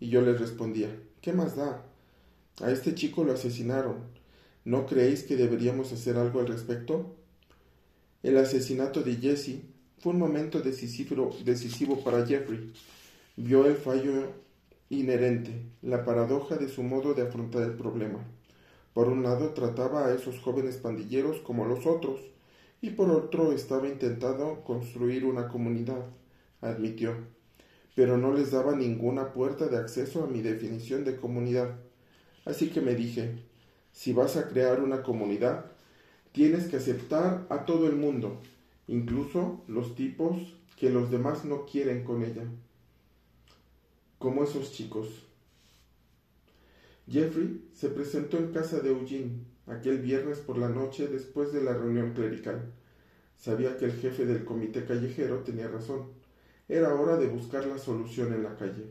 Y 0.00 0.08
yo 0.08 0.20
les 0.20 0.40
respondía, 0.40 0.88
¿qué 1.20 1.32
más 1.32 1.54
da? 1.54 1.84
A 2.60 2.70
este 2.70 2.94
chico 2.94 3.22
lo 3.22 3.32
asesinaron. 3.32 3.98
¿No 4.64 4.86
creéis 4.86 5.22
que 5.22 5.36
deberíamos 5.36 5.92
hacer 5.92 6.16
algo 6.16 6.40
al 6.40 6.48
respecto? 6.48 7.14
El 8.24 8.38
asesinato 8.38 9.02
de 9.02 9.16
Jesse 9.16 9.60
fue 9.98 10.14
un 10.14 10.18
momento 10.18 10.62
decisivo, 10.62 11.36
decisivo 11.44 12.02
para 12.02 12.24
Jeffrey. 12.24 12.72
Vio 13.36 13.66
el 13.66 13.76
fallo 13.76 14.32
inherente, 14.88 15.50
la 15.82 16.06
paradoja 16.06 16.56
de 16.56 16.70
su 16.70 16.82
modo 16.82 17.12
de 17.12 17.20
afrontar 17.20 17.64
el 17.64 17.74
problema. 17.74 18.24
Por 18.94 19.08
un 19.08 19.22
lado 19.22 19.50
trataba 19.50 20.06
a 20.06 20.14
esos 20.14 20.40
jóvenes 20.40 20.78
pandilleros 20.78 21.40
como 21.40 21.66
los 21.66 21.84
otros, 21.84 22.18
y 22.80 22.88
por 22.92 23.10
otro 23.10 23.52
estaba 23.52 23.88
intentando 23.88 24.62
construir 24.64 25.26
una 25.26 25.48
comunidad, 25.48 26.06
admitió, 26.62 27.14
pero 27.94 28.16
no 28.16 28.32
les 28.32 28.52
daba 28.52 28.74
ninguna 28.74 29.34
puerta 29.34 29.66
de 29.66 29.76
acceso 29.76 30.24
a 30.24 30.28
mi 30.28 30.40
definición 30.40 31.04
de 31.04 31.16
comunidad. 31.16 31.76
Así 32.46 32.70
que 32.70 32.80
me 32.80 32.94
dije, 32.94 33.34
si 33.92 34.14
vas 34.14 34.38
a 34.38 34.48
crear 34.48 34.80
una 34.80 35.02
comunidad, 35.02 35.73
tienes 36.34 36.66
que 36.66 36.76
aceptar 36.76 37.46
a 37.48 37.64
todo 37.64 37.86
el 37.86 37.94
mundo, 37.94 38.40
incluso 38.88 39.62
los 39.68 39.94
tipos 39.94 40.36
que 40.76 40.90
los 40.90 41.08
demás 41.08 41.44
no 41.44 41.64
quieren 41.64 42.02
con 42.02 42.24
ella, 42.24 42.42
como 44.18 44.42
esos 44.42 44.72
chicos. 44.72 45.22
Jeffrey 47.08 47.68
se 47.72 47.88
presentó 47.88 48.38
en 48.38 48.52
casa 48.52 48.80
de 48.80 48.90
Eugene 48.90 49.44
aquel 49.68 49.98
viernes 49.98 50.38
por 50.38 50.58
la 50.58 50.68
noche 50.68 51.06
después 51.06 51.52
de 51.52 51.62
la 51.62 51.72
reunión 51.72 52.14
clerical. 52.14 52.72
Sabía 53.38 53.76
que 53.76 53.84
el 53.84 53.92
jefe 53.92 54.26
del 54.26 54.44
comité 54.44 54.84
callejero 54.84 55.44
tenía 55.44 55.68
razón. 55.68 56.08
Era 56.68 56.94
hora 56.94 57.16
de 57.16 57.28
buscar 57.28 57.64
la 57.66 57.78
solución 57.78 58.32
en 58.32 58.42
la 58.42 58.56
calle. 58.56 58.86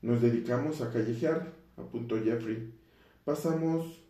Nos 0.00 0.22
dedicamos 0.22 0.80
a 0.80 0.90
callejear, 0.90 1.52
apuntó 1.76 2.16
Jeffrey. 2.16 2.72
Pasamos, 3.26 4.00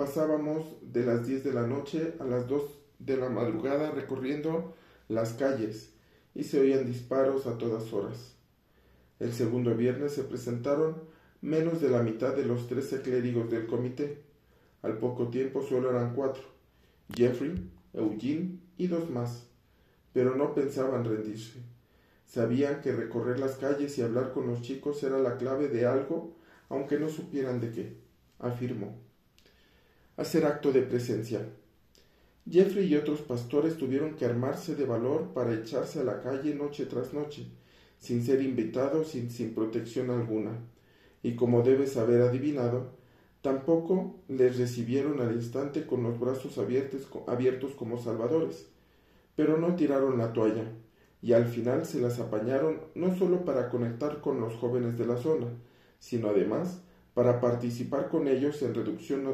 pasábamos 0.00 0.64
de 0.80 1.04
las 1.04 1.26
diez 1.26 1.44
de 1.44 1.52
la 1.52 1.66
noche 1.66 2.14
a 2.20 2.24
las 2.24 2.48
dos 2.48 2.62
de 2.98 3.18
la 3.18 3.28
madrugada 3.28 3.90
recorriendo 3.90 4.72
las 5.08 5.34
calles 5.34 5.90
y 6.34 6.44
se 6.44 6.58
oían 6.58 6.86
disparos 6.86 7.46
a 7.46 7.58
todas 7.58 7.92
horas. 7.92 8.34
El 9.18 9.34
segundo 9.34 9.74
viernes 9.74 10.12
se 10.12 10.24
presentaron 10.24 11.02
menos 11.42 11.82
de 11.82 11.90
la 11.90 12.02
mitad 12.02 12.34
de 12.34 12.46
los 12.46 12.66
trece 12.66 13.02
clérigos 13.02 13.50
del 13.50 13.66
comité. 13.66 14.22
Al 14.80 14.96
poco 14.96 15.28
tiempo 15.28 15.60
solo 15.60 15.90
eran 15.90 16.14
cuatro. 16.14 16.44
Jeffrey, 17.14 17.70
Eugene 17.92 18.58
y 18.78 18.86
dos 18.86 19.10
más. 19.10 19.48
Pero 20.14 20.34
no 20.34 20.54
pensaban 20.54 21.04
rendirse. 21.04 21.58
Sabían 22.24 22.80
que 22.80 22.92
recorrer 22.92 23.38
las 23.38 23.56
calles 23.56 23.98
y 23.98 24.02
hablar 24.02 24.32
con 24.32 24.46
los 24.46 24.62
chicos 24.62 25.02
era 25.02 25.18
la 25.18 25.36
clave 25.36 25.68
de 25.68 25.84
algo, 25.84 26.38
aunque 26.70 26.98
no 26.98 27.10
supieran 27.10 27.60
de 27.60 27.70
qué, 27.70 27.96
afirmó. 28.38 29.09
Hacer 30.20 30.44
acto 30.44 30.70
de 30.70 30.82
presencia. 30.82 31.40
Jeffrey 32.46 32.86
y 32.92 32.94
otros 32.94 33.22
pastores 33.22 33.78
tuvieron 33.78 34.16
que 34.16 34.26
armarse 34.26 34.74
de 34.74 34.84
valor 34.84 35.32
para 35.32 35.54
echarse 35.54 35.98
a 35.98 36.04
la 36.04 36.20
calle 36.20 36.54
noche 36.54 36.84
tras 36.84 37.14
noche, 37.14 37.46
sin 37.98 38.22
ser 38.22 38.42
invitados 38.42 39.14
y 39.14 39.30
sin 39.30 39.54
protección 39.54 40.10
alguna. 40.10 40.58
Y 41.22 41.36
como 41.36 41.62
debes 41.62 41.96
haber 41.96 42.20
adivinado, 42.20 43.00
Tampoco 43.40 44.16
les 44.28 44.58
recibieron 44.58 45.22
al 45.22 45.32
instante 45.32 45.86
con 45.86 46.02
los 46.02 46.20
brazos 46.20 46.58
abiertos, 46.58 47.08
abiertos 47.26 47.72
como 47.72 47.96
salvadores, 47.96 48.66
pero 49.34 49.56
no 49.56 49.76
tiraron 49.76 50.18
la 50.18 50.34
toalla, 50.34 50.70
y 51.22 51.32
al 51.32 51.46
final 51.46 51.86
se 51.86 52.02
las 52.02 52.18
apañaron 52.18 52.82
no 52.94 53.16
solo 53.16 53.46
para 53.46 53.70
conectar 53.70 54.20
con 54.20 54.42
los 54.42 54.52
jóvenes 54.56 54.98
de 54.98 55.06
la 55.06 55.16
zona, 55.16 55.46
sino 55.98 56.28
además 56.28 56.82
para 57.14 57.40
participar 57.40 58.10
con 58.10 58.28
ellos 58.28 58.60
en 58.60 58.74
reducción 58.74 59.26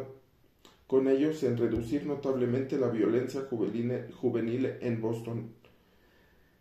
con 0.86 1.08
ellos 1.08 1.42
en 1.42 1.56
reducir 1.56 2.06
notablemente 2.06 2.78
la 2.78 2.88
violencia 2.88 3.42
juvenil, 3.50 4.76
en 4.80 5.00
Boston. 5.00 5.50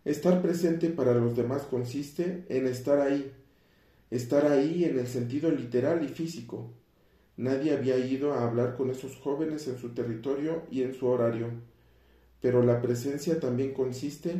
Estar 0.04 0.42
presente 0.42 0.90
para 0.90 1.14
los 1.14 1.36
demás 1.36 1.64
consiste 1.64 2.46
en 2.50 2.68
estar 2.68 3.00
ahí, 3.00 3.32
estar 4.12 4.46
ahí 4.46 4.84
en 4.86 5.00
el 5.00 5.08
sentido 5.08 5.52
literal 5.52 6.04
y 6.04 6.08
físico, 6.08 6.72
Nadie 7.38 7.74
había 7.74 7.98
ido 7.98 8.34
a 8.34 8.48
hablar 8.48 8.78
con 8.78 8.90
esos 8.90 9.18
jóvenes 9.18 9.68
en 9.68 9.78
su 9.78 9.90
territorio 9.90 10.64
y 10.72 10.84
en 10.84 10.94
su 10.94 11.08
horario, 11.08 11.50
pero 12.40 12.64
la 12.64 12.82
presencia 12.82 13.42
también 13.42 13.74
consiste 13.74 14.36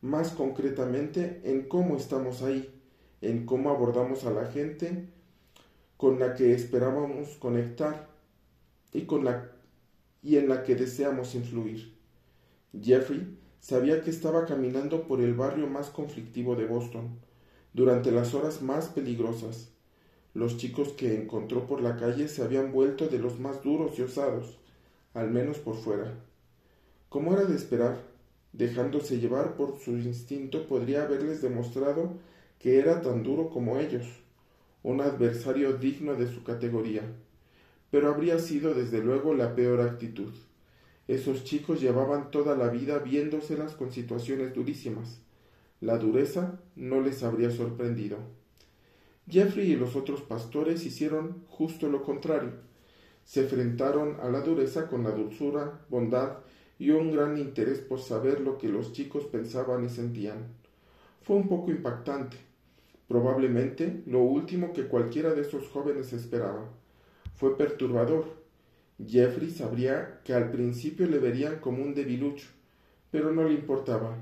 más 0.00 0.32
concretamente 0.32 1.40
en 1.44 1.68
cómo 1.68 1.96
estamos 1.96 2.42
ahí, 2.42 2.68
en 3.20 3.46
cómo 3.46 3.70
abordamos 3.70 4.24
a 4.24 4.32
la 4.32 4.46
gente 4.46 5.06
con 5.96 6.18
la 6.18 6.34
que 6.34 6.52
esperábamos 6.52 7.36
conectar 7.36 8.08
y, 8.92 10.36
en 10.36 10.48
la 10.48 10.62
que 10.62 10.74
deseamos 10.74 11.34
influir. 11.34 11.94
Jeffrey 12.80 13.38
sabía 13.60 14.02
que 14.02 14.10
estaba 14.10 14.46
caminando 14.46 15.06
por 15.06 15.20
el 15.20 15.34
barrio 15.34 15.66
más 15.66 15.90
conflictivo 15.90 16.56
de 16.56 16.66
Boston, 16.66 17.18
durante 17.72 18.10
las 18.10 18.34
horas 18.34 18.60
más 18.60 18.88
peligrosas, 18.88 19.72
los 20.34 20.56
chicos 20.56 20.92
que 20.92 21.14
encontró 21.14 21.66
por 21.66 21.82
la 21.82 21.96
calle 21.96 22.26
se 22.26 22.42
habían 22.42 22.72
vuelto 22.72 23.08
de 23.08 23.18
los 23.18 23.38
más 23.38 23.62
duros 23.62 23.98
y 23.98 24.02
osados, 24.02 24.58
al 25.12 25.30
menos 25.30 25.58
por 25.58 25.76
fuera. 25.76 26.14
Como 27.10 27.34
era 27.34 27.44
de 27.44 27.54
esperar, 27.54 28.02
dejándose 28.52 29.20
llevar 29.20 29.56
por 29.56 29.78
su 29.78 29.90
instinto, 29.92 30.66
podría 30.66 31.02
haberles 31.02 31.42
demostrado 31.42 32.14
que 32.58 32.78
era 32.78 33.02
tan 33.02 33.22
duro 33.22 33.50
como 33.50 33.78
ellos, 33.78 34.06
un 34.82 35.02
adversario 35.02 35.74
digno 35.74 36.14
de 36.14 36.32
su 36.32 36.42
categoría. 36.44 37.02
Pero 37.92 38.08
habría 38.08 38.38
sido 38.38 38.72
desde 38.72 39.04
luego 39.04 39.34
la 39.34 39.54
peor 39.54 39.82
actitud. 39.82 40.32
Esos 41.08 41.44
chicos 41.44 41.78
llevaban 41.78 42.30
toda 42.30 42.56
la 42.56 42.68
vida 42.68 42.98
viéndoselas 43.00 43.74
con 43.74 43.92
situaciones 43.92 44.54
durísimas. 44.54 45.20
La 45.82 45.98
dureza 45.98 46.58
no 46.74 47.02
les 47.02 47.22
habría 47.22 47.50
sorprendido. 47.50 48.16
Jeffrey 49.28 49.72
y 49.72 49.76
los 49.76 49.94
otros 49.94 50.22
pastores 50.22 50.86
hicieron 50.86 51.44
justo 51.48 51.90
lo 51.90 52.02
contrario. 52.02 52.52
Se 53.24 53.42
enfrentaron 53.42 54.16
a 54.22 54.30
la 54.30 54.40
dureza 54.40 54.88
con 54.88 55.04
la 55.04 55.10
dulzura, 55.10 55.84
bondad 55.90 56.38
y 56.78 56.90
un 56.92 57.12
gran 57.12 57.36
interés 57.36 57.80
por 57.80 58.00
saber 58.00 58.40
lo 58.40 58.56
que 58.56 58.70
los 58.70 58.94
chicos 58.94 59.24
pensaban 59.26 59.84
y 59.84 59.90
sentían. 59.90 60.46
Fue 61.20 61.36
un 61.36 61.46
poco 61.46 61.70
impactante, 61.70 62.38
probablemente 63.06 64.02
lo 64.06 64.20
último 64.20 64.72
que 64.72 64.88
cualquiera 64.88 65.34
de 65.34 65.42
esos 65.42 65.68
jóvenes 65.68 66.14
esperaba. 66.14 66.70
Fue 67.42 67.58
perturbador. 67.58 68.26
Jeffrey 69.04 69.50
sabría 69.50 70.20
que 70.22 70.32
al 70.32 70.52
principio 70.52 71.08
le 71.08 71.18
verían 71.18 71.58
como 71.58 71.82
un 71.82 71.92
debilucho, 71.92 72.46
pero 73.10 73.32
no 73.32 73.42
le 73.42 73.54
importaba. 73.54 74.16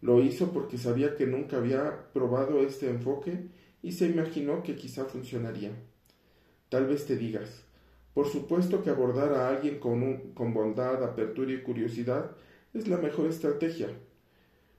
Lo 0.00 0.20
hizo 0.20 0.50
porque 0.50 0.76
sabía 0.76 1.14
que 1.14 1.28
nunca 1.28 1.58
había 1.58 2.10
probado 2.12 2.58
este 2.66 2.90
enfoque 2.90 3.38
y 3.84 3.92
se 3.92 4.06
imaginó 4.06 4.64
que 4.64 4.74
quizá 4.74 5.04
funcionaría. 5.04 5.70
Tal 6.68 6.88
vez 6.88 7.06
te 7.06 7.14
digas, 7.14 7.62
por 8.14 8.26
supuesto 8.26 8.82
que 8.82 8.90
abordar 8.90 9.32
a 9.34 9.48
alguien 9.48 9.78
con, 9.78 10.32
con 10.32 10.52
bondad, 10.52 11.04
apertura 11.04 11.52
y 11.52 11.62
curiosidad 11.62 12.32
es 12.74 12.88
la 12.88 12.96
mejor 12.96 13.28
estrategia. 13.28 13.90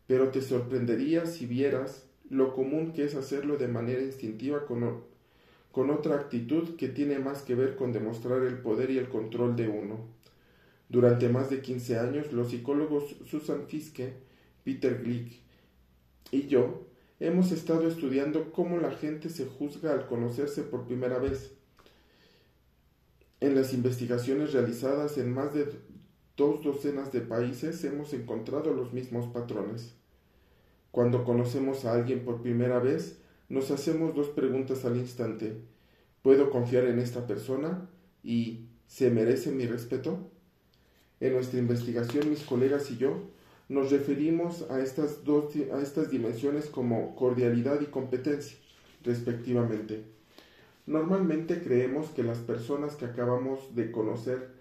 pero 0.08 0.28
te 0.32 0.42
sorprendería 0.42 1.26
si 1.26 1.46
vieras 1.46 2.06
lo 2.30 2.54
común 2.54 2.92
que 2.92 3.06
es 3.06 3.16
hacerlo 3.16 3.56
de 3.56 3.70
manera 3.70 4.02
instintiva 4.02 4.66
con, 4.66 5.04
con 5.78 5.92
otra 5.92 6.16
actitud 6.16 6.76
que 6.76 6.88
tiene 6.88 7.20
más 7.20 7.44
que 7.44 7.54
ver 7.54 7.76
con 7.76 7.94
demostrar 7.94 8.42
el 8.42 8.58
poder 8.58 8.90
y 8.90 8.98
el 8.98 9.10
control 9.10 9.56
de 9.56 9.68
uno. 9.68 10.08
Durante 10.90 11.30
más 11.30 11.52
de 11.52 11.62
15 11.62 12.00
años, 12.00 12.34
los 12.34 12.50
psicólogos 12.50 13.16
Susan 13.28 13.68
Fiske, 13.68 14.16
Peter 14.64 15.00
Glick 15.04 15.34
y 16.32 16.48
yo 16.48 16.88
hemos 17.20 17.52
estado 17.52 17.88
estudiando 17.88 18.52
cómo 18.54 18.80
la 18.80 18.90
gente 18.90 19.30
se 19.30 19.46
juzga 19.46 19.94
al 19.94 20.08
conocerse 20.08 20.64
por 20.64 20.88
primera 20.88 21.20
vez. 21.20 21.52
En 23.40 23.54
las 23.54 23.72
investigaciones 23.72 24.54
realizadas 24.54 25.20
en 25.20 25.32
más 25.32 25.54
de 25.54 25.72
dos 26.36 26.64
docenas 26.64 27.12
de 27.12 27.22
países 27.22 27.84
hemos 27.84 28.14
encontrado 28.14 28.74
los 28.74 28.94
mismos 28.94 29.28
patrones. 29.28 29.94
Cuando 30.90 31.24
conocemos 31.24 31.86
a 31.86 31.94
alguien 31.94 32.26
por 32.26 32.42
primera 32.42 32.80
vez, 32.80 33.20
nos 33.50 33.72
hacemos 33.72 34.16
dos 34.16 34.28
preguntas 34.28 34.86
al 34.86 34.98
instante. 34.98 35.62
¿Puedo 36.22 36.50
confiar 36.50 36.86
en 36.86 37.00
esta 37.00 37.28
persona? 37.28 37.90
¿Y 38.24 38.66
se 38.88 39.10
merece 39.10 39.52
mi 39.52 39.66
respeto? 39.66 40.30
En 41.20 41.34
nuestra 41.34 41.60
investigación, 41.60 42.30
mis 42.30 42.44
colegas 42.44 42.92
y 42.92 42.98
yo 42.98 43.30
nos 43.70 43.92
referimos 43.92 44.70
a 44.70 44.80
estas, 44.82 45.24
dos, 45.26 45.54
a 45.74 45.82
estas 45.82 46.10
dimensiones 46.10 46.68
como 46.68 47.16
cordialidad 47.16 47.82
y 47.82 47.86
competencia, 47.88 48.58
respectivamente. 49.04 50.06
Normalmente 50.86 51.62
creemos 51.62 52.10
que 52.12 52.24
las 52.24 52.38
personas 52.38 52.96
que 52.96 53.06
acabamos 53.06 53.76
de 53.76 53.92
conocer 53.92 54.52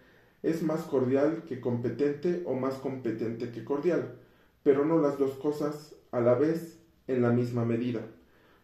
es 0.42 0.62
más 0.62 0.82
cordial 0.82 1.44
que 1.48 1.60
competente 1.60 2.42
o 2.46 2.54
más 2.54 2.74
competente 2.74 3.52
que 3.52 3.64
cordial, 3.64 4.16
pero 4.64 4.84
no 4.84 4.98
las 4.98 5.18
dos 5.18 5.32
cosas 5.34 5.94
a 6.10 6.20
la 6.20 6.34
vez 6.34 6.78
en 7.06 7.22
la 7.22 7.30
misma 7.30 7.64
medida. 7.64 8.00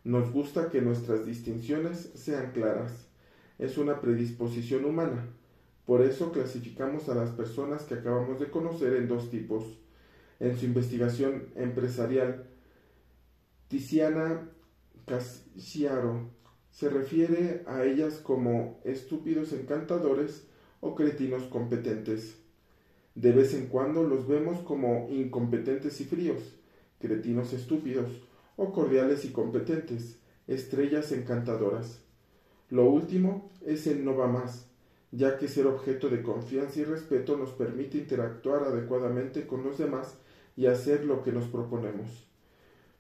Nos 0.05 0.33
gusta 0.33 0.69
que 0.69 0.81
nuestras 0.81 1.27
distinciones 1.27 2.11
sean 2.15 2.53
claras. 2.53 3.09
Es 3.59 3.79
una 3.79 4.01
predisposición 4.01 4.85
humana. 4.85 5.29
Por 5.87 6.03
eso 6.03 6.33
clasificamos 6.33 7.09
a 7.09 7.15
las 7.15 7.31
personas 7.31 7.83
que 7.83 7.95
acabamos 7.95 8.41
de 8.41 8.51
conocer 8.51 8.95
en 8.95 9.09
dos 9.09 9.31
tipos. 9.31 9.79
En 10.41 10.59
su 10.59 10.65
investigación 10.65 11.49
empresarial, 11.55 12.49
Tiziana 13.69 14.49
Casiaro 15.07 16.31
se 16.71 16.89
refiere 16.89 17.63
a 17.67 17.85
ellas 17.85 18.15
como 18.15 18.81
estúpidos 18.85 19.53
encantadores 19.53 20.49
o 20.81 20.95
cretinos 20.95 21.45
competentes. 21.45 22.39
De 23.15 23.31
vez 23.33 23.55
en 23.55 23.67
cuando 23.67 24.03
los 24.03 24.27
vemos 24.27 24.61
como 24.61 25.09
incompetentes 25.11 26.01
y 26.01 26.05
fríos, 26.05 26.57
cretinos 26.99 27.53
estúpidos, 27.53 28.11
o 28.57 28.73
cordiales 28.73 29.25
y 29.25 29.33
competentes, 29.33 30.19
estrellas 30.47 31.13
encantadoras. 31.13 32.01
Lo 32.71 32.87
último 32.87 33.51
es 33.65 33.87
el 33.87 34.05
no 34.05 34.17
va 34.17 34.29
más, 34.29 34.67
ya 35.11 35.39
que 35.39 35.49
ser 35.49 35.67
objeto 35.67 36.09
de 36.09 36.23
confianza 36.23 36.81
y 36.81 36.85
respeto 36.85 37.37
nos 37.37 37.51
permite 37.51 37.99
interactuar 37.99 38.63
adecuadamente 38.65 39.47
con 39.47 39.63
los 39.63 39.79
demás 39.79 40.15
y 40.57 40.67
hacer 40.67 41.05
lo 41.05 41.23
que 41.23 41.33
nos 41.33 41.45
proponemos. 41.45 42.27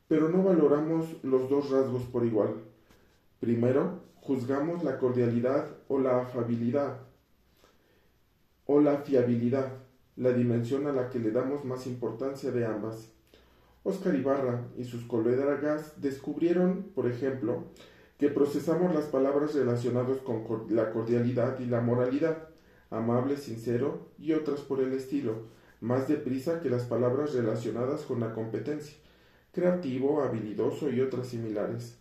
Pero 0.08 0.28
no 0.28 0.42
valoramos 0.42 1.06
los 1.22 1.48
dos 1.48 1.70
rasgos 1.70 2.02
por 2.04 2.24
igual. 2.26 2.54
Primero, 3.40 4.00
juzgamos 4.16 4.84
la 4.84 4.98
cordialidad 4.98 5.68
o 5.88 5.98
la 5.98 6.20
afabilidad 6.20 6.98
o 8.66 8.80
la 8.80 8.98
fiabilidad, 8.98 9.72
la 10.16 10.32
dimensión 10.32 10.86
a 10.86 10.92
la 10.92 11.10
que 11.10 11.18
le 11.18 11.30
damos 11.30 11.64
más 11.64 11.86
importancia 11.86 12.50
de 12.52 12.64
ambas. 12.64 13.11
Oscar 13.84 14.14
Ibarra 14.14 14.68
y 14.76 14.84
sus 14.84 15.04
colegas 15.04 16.00
descubrieron, 16.00 16.90
por 16.94 17.06
ejemplo, 17.10 17.64
que 18.18 18.28
procesamos 18.28 18.94
las 18.94 19.06
palabras 19.06 19.54
relacionadas 19.54 20.18
con 20.18 20.44
la 20.70 20.92
cordialidad 20.92 21.58
y 21.58 21.66
la 21.66 21.80
moralidad, 21.80 22.48
amable, 22.90 23.36
sincero 23.36 24.10
y 24.18 24.32
otras 24.32 24.60
por 24.60 24.80
el 24.80 24.92
estilo, 24.92 25.46
más 25.80 26.06
deprisa 26.06 26.60
que 26.60 26.70
las 26.70 26.84
palabras 26.84 27.34
relacionadas 27.34 28.02
con 28.02 28.20
la 28.20 28.32
competencia, 28.32 28.96
creativo, 29.50 30.22
habilidoso 30.22 30.88
y 30.90 31.00
otras 31.00 31.26
similares. 31.26 31.98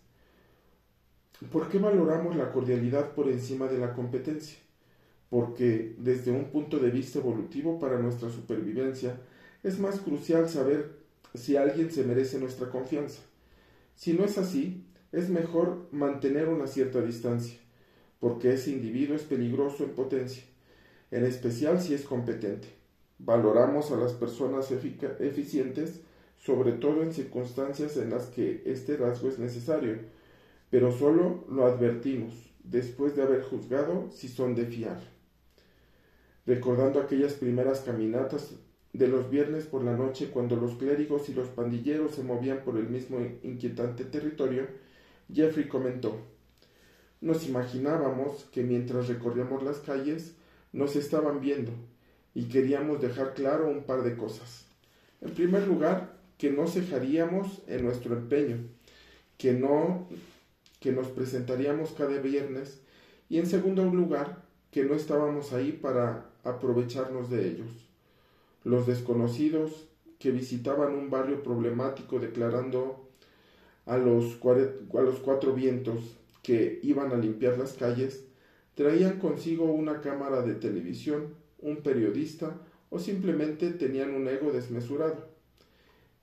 ¿Por 1.50 1.68
qué 1.68 1.78
valoramos 1.78 2.36
la 2.36 2.52
cordialidad 2.52 3.12
por 3.14 3.28
encima 3.28 3.66
de 3.66 3.78
la 3.78 3.92
competencia? 3.92 4.58
Porque 5.28 5.96
desde 5.98 6.30
un 6.30 6.50
punto 6.50 6.78
de 6.78 6.90
vista 6.90 7.18
evolutivo 7.18 7.80
para 7.80 7.98
nuestra 7.98 8.30
supervivencia 8.30 9.18
es 9.64 9.80
más 9.80 9.98
crucial 9.98 10.48
saber 10.48 11.01
si 11.34 11.56
alguien 11.56 11.90
se 11.90 12.04
merece 12.04 12.38
nuestra 12.38 12.68
confianza. 12.68 13.20
Si 13.94 14.12
no 14.12 14.24
es 14.24 14.38
así, 14.38 14.84
es 15.12 15.28
mejor 15.28 15.88
mantener 15.92 16.48
una 16.48 16.66
cierta 16.66 17.00
distancia, 17.00 17.58
porque 18.20 18.54
ese 18.54 18.70
individuo 18.70 19.16
es 19.16 19.22
peligroso 19.22 19.84
en 19.84 19.90
potencia, 19.90 20.42
en 21.10 21.24
especial 21.24 21.80
si 21.80 21.94
es 21.94 22.02
competente. 22.02 22.68
Valoramos 23.18 23.90
a 23.92 23.96
las 23.96 24.12
personas 24.14 24.70
eficientes, 24.72 26.00
sobre 26.38 26.72
todo 26.72 27.02
en 27.02 27.12
circunstancias 27.12 27.96
en 27.96 28.10
las 28.10 28.26
que 28.26 28.62
este 28.66 28.96
rasgo 28.96 29.28
es 29.28 29.38
necesario, 29.38 29.98
pero 30.70 30.90
solo 30.90 31.44
lo 31.48 31.66
advertimos 31.66 32.34
después 32.64 33.14
de 33.14 33.22
haber 33.22 33.42
juzgado 33.42 34.10
si 34.10 34.28
son 34.28 34.54
de 34.54 34.66
fiar. 34.66 35.00
Recordando 36.46 37.00
aquellas 37.00 37.34
primeras 37.34 37.80
caminatas 37.80 38.54
de 38.92 39.08
los 39.08 39.30
viernes 39.30 39.64
por 39.64 39.84
la 39.84 39.96
noche 39.96 40.30
cuando 40.30 40.56
los 40.56 40.74
clérigos 40.74 41.28
y 41.28 41.34
los 41.34 41.48
pandilleros 41.48 42.14
se 42.14 42.22
movían 42.22 42.62
por 42.62 42.76
el 42.76 42.88
mismo 42.88 43.18
inquietante 43.42 44.04
territorio, 44.04 44.66
Jeffrey 45.32 45.66
comentó 45.66 46.20
Nos 47.20 47.46
imaginábamos 47.46 48.44
que 48.52 48.62
mientras 48.62 49.08
recorríamos 49.08 49.62
las 49.62 49.78
calles 49.78 50.34
nos 50.72 50.96
estaban 50.96 51.40
viendo 51.40 51.72
y 52.34 52.44
queríamos 52.44 53.00
dejar 53.00 53.34
claro 53.34 53.68
un 53.68 53.84
par 53.84 54.02
de 54.02 54.16
cosas. 54.16 54.66
En 55.20 55.30
primer 55.30 55.66
lugar, 55.66 56.18
que 56.36 56.50
no 56.50 56.66
cejaríamos 56.66 57.62
en 57.68 57.84
nuestro 57.84 58.14
empeño, 58.14 58.58
que 59.38 59.52
no 59.52 60.08
que 60.80 60.92
nos 60.92 61.06
presentaríamos 61.06 61.92
cada 61.92 62.18
viernes 62.18 62.80
y 63.28 63.38
en 63.38 63.46
segundo 63.46 63.84
lugar, 63.84 64.42
que 64.72 64.84
no 64.84 64.94
estábamos 64.94 65.52
ahí 65.52 65.70
para 65.70 66.26
aprovecharnos 66.42 67.30
de 67.30 67.46
ellos 67.46 67.81
los 68.64 68.86
desconocidos 68.86 69.88
que 70.18 70.30
visitaban 70.30 70.94
un 70.94 71.10
barrio 71.10 71.42
problemático 71.42 72.18
declarando 72.18 73.08
a 73.86 73.96
los, 73.96 74.38
a 74.44 75.00
los 75.02 75.18
cuatro 75.18 75.52
vientos 75.52 76.16
que 76.42 76.80
iban 76.82 77.12
a 77.12 77.16
limpiar 77.16 77.58
las 77.58 77.72
calles, 77.72 78.24
traían 78.74 79.18
consigo 79.18 79.64
una 79.64 80.00
cámara 80.00 80.42
de 80.42 80.54
televisión, 80.54 81.34
un 81.60 81.78
periodista 81.78 82.60
o 82.90 82.98
simplemente 82.98 83.70
tenían 83.70 84.14
un 84.14 84.28
ego 84.28 84.52
desmesurado. 84.52 85.28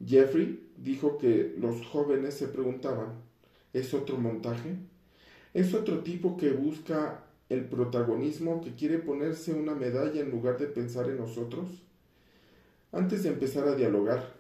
Jeffrey 0.06 0.70
dijo 0.78 1.18
que 1.18 1.56
los 1.58 1.86
jóvenes 1.86 2.36
se 2.36 2.48
preguntaban, 2.48 3.14
¿es 3.74 3.94
otro 3.94 4.18
montaje? 4.18 4.76
¿Es 5.54 5.74
otro 5.74 6.00
tipo 6.00 6.38
que 6.38 6.52
busca 6.52 7.26
el 7.50 7.66
protagonismo, 7.66 8.62
que 8.62 8.76
quiere 8.76 9.00
ponerse 9.00 9.54
una 9.54 9.74
medalla 9.74 10.22
en 10.22 10.30
lugar 10.30 10.58
de 10.58 10.68
pensar 10.68 11.10
en 11.10 11.18
nosotros? 11.18 11.68
Antes 12.92 13.24
de 13.24 13.30
empezar 13.30 13.68
a 13.68 13.76
dialogar, 13.76 14.34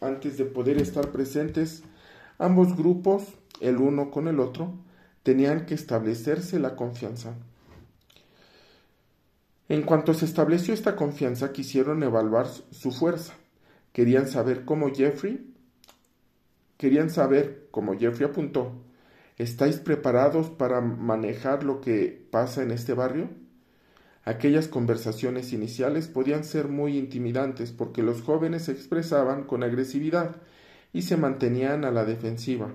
antes 0.00 0.38
de 0.38 0.44
poder 0.44 0.78
estar 0.78 1.10
presentes, 1.10 1.82
ambos 2.38 2.76
grupos, 2.76 3.24
el 3.60 3.78
uno 3.78 4.10
con 4.10 4.28
el 4.28 4.38
otro, 4.38 4.74
tenían 5.22 5.66
que 5.66 5.74
establecerse 5.74 6.60
la 6.60 6.76
confianza. 6.76 7.34
En 9.68 9.82
cuanto 9.82 10.14
se 10.14 10.24
estableció 10.24 10.72
esta 10.72 10.94
confianza, 10.94 11.52
quisieron 11.52 12.04
evaluar 12.04 12.46
su 12.46 12.92
fuerza. 12.92 13.34
Querían 13.92 14.28
saber 14.28 14.64
cómo 14.64 14.94
Jeffrey, 14.94 15.52
querían 16.76 17.10
saber, 17.10 17.66
como 17.72 17.98
Jeffrey 17.98 18.28
apuntó, 18.28 18.72
¿estáis 19.36 19.78
preparados 19.78 20.50
para 20.50 20.80
manejar 20.80 21.64
lo 21.64 21.80
que 21.80 22.28
pasa 22.30 22.62
en 22.62 22.70
este 22.70 22.94
barrio? 22.94 23.30
Aquellas 24.26 24.66
conversaciones 24.66 25.52
iniciales 25.52 26.08
podían 26.08 26.42
ser 26.42 26.66
muy 26.66 26.98
intimidantes 26.98 27.70
porque 27.70 28.02
los 28.02 28.22
jóvenes 28.22 28.64
se 28.64 28.72
expresaban 28.72 29.44
con 29.44 29.62
agresividad 29.62 30.34
y 30.92 31.02
se 31.02 31.16
mantenían 31.16 31.84
a 31.84 31.92
la 31.92 32.04
defensiva. 32.04 32.74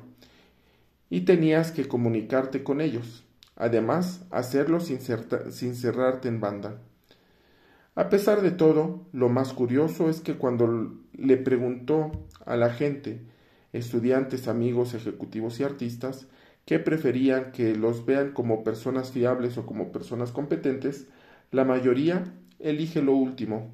Y 1.09 1.21
tenías 1.21 1.73
que 1.73 1.89
comunicarte 1.89 2.63
con 2.63 2.79
ellos. 2.79 3.25
Además, 3.57 4.23
hacerlo 4.31 4.79
sin, 4.79 5.01
cerrarte 5.01 6.29
en 6.29 6.39
banda. 6.39 6.79
A 7.95 8.07
pesar 8.07 8.41
de 8.41 8.51
todo, 8.51 9.05
lo 9.11 9.27
más 9.27 9.51
curioso 9.51 10.09
es 10.09 10.21
que 10.21 10.35
cuando 10.35 10.95
le 11.11 11.35
preguntó 11.35 12.13
a 12.45 12.55
la 12.55 12.69
gente, 12.69 13.23
estudiantes, 13.73 14.47
amigos, 14.47 14.93
ejecutivos 14.93 15.59
y 15.59 15.63
artistas, 15.63 16.27
que 16.63 16.79
preferían 16.79 17.51
que 17.51 17.75
los 17.75 18.05
vean 18.05 18.31
como 18.31 18.63
personas 18.63 19.11
fiables 19.11 19.57
o 19.57 19.65
como 19.65 19.91
personas 19.91 20.31
competentes, 20.31 21.07
la 21.51 21.65
mayoría 21.65 22.33
elige 22.59 23.01
lo 23.01 23.13
último. 23.13 23.73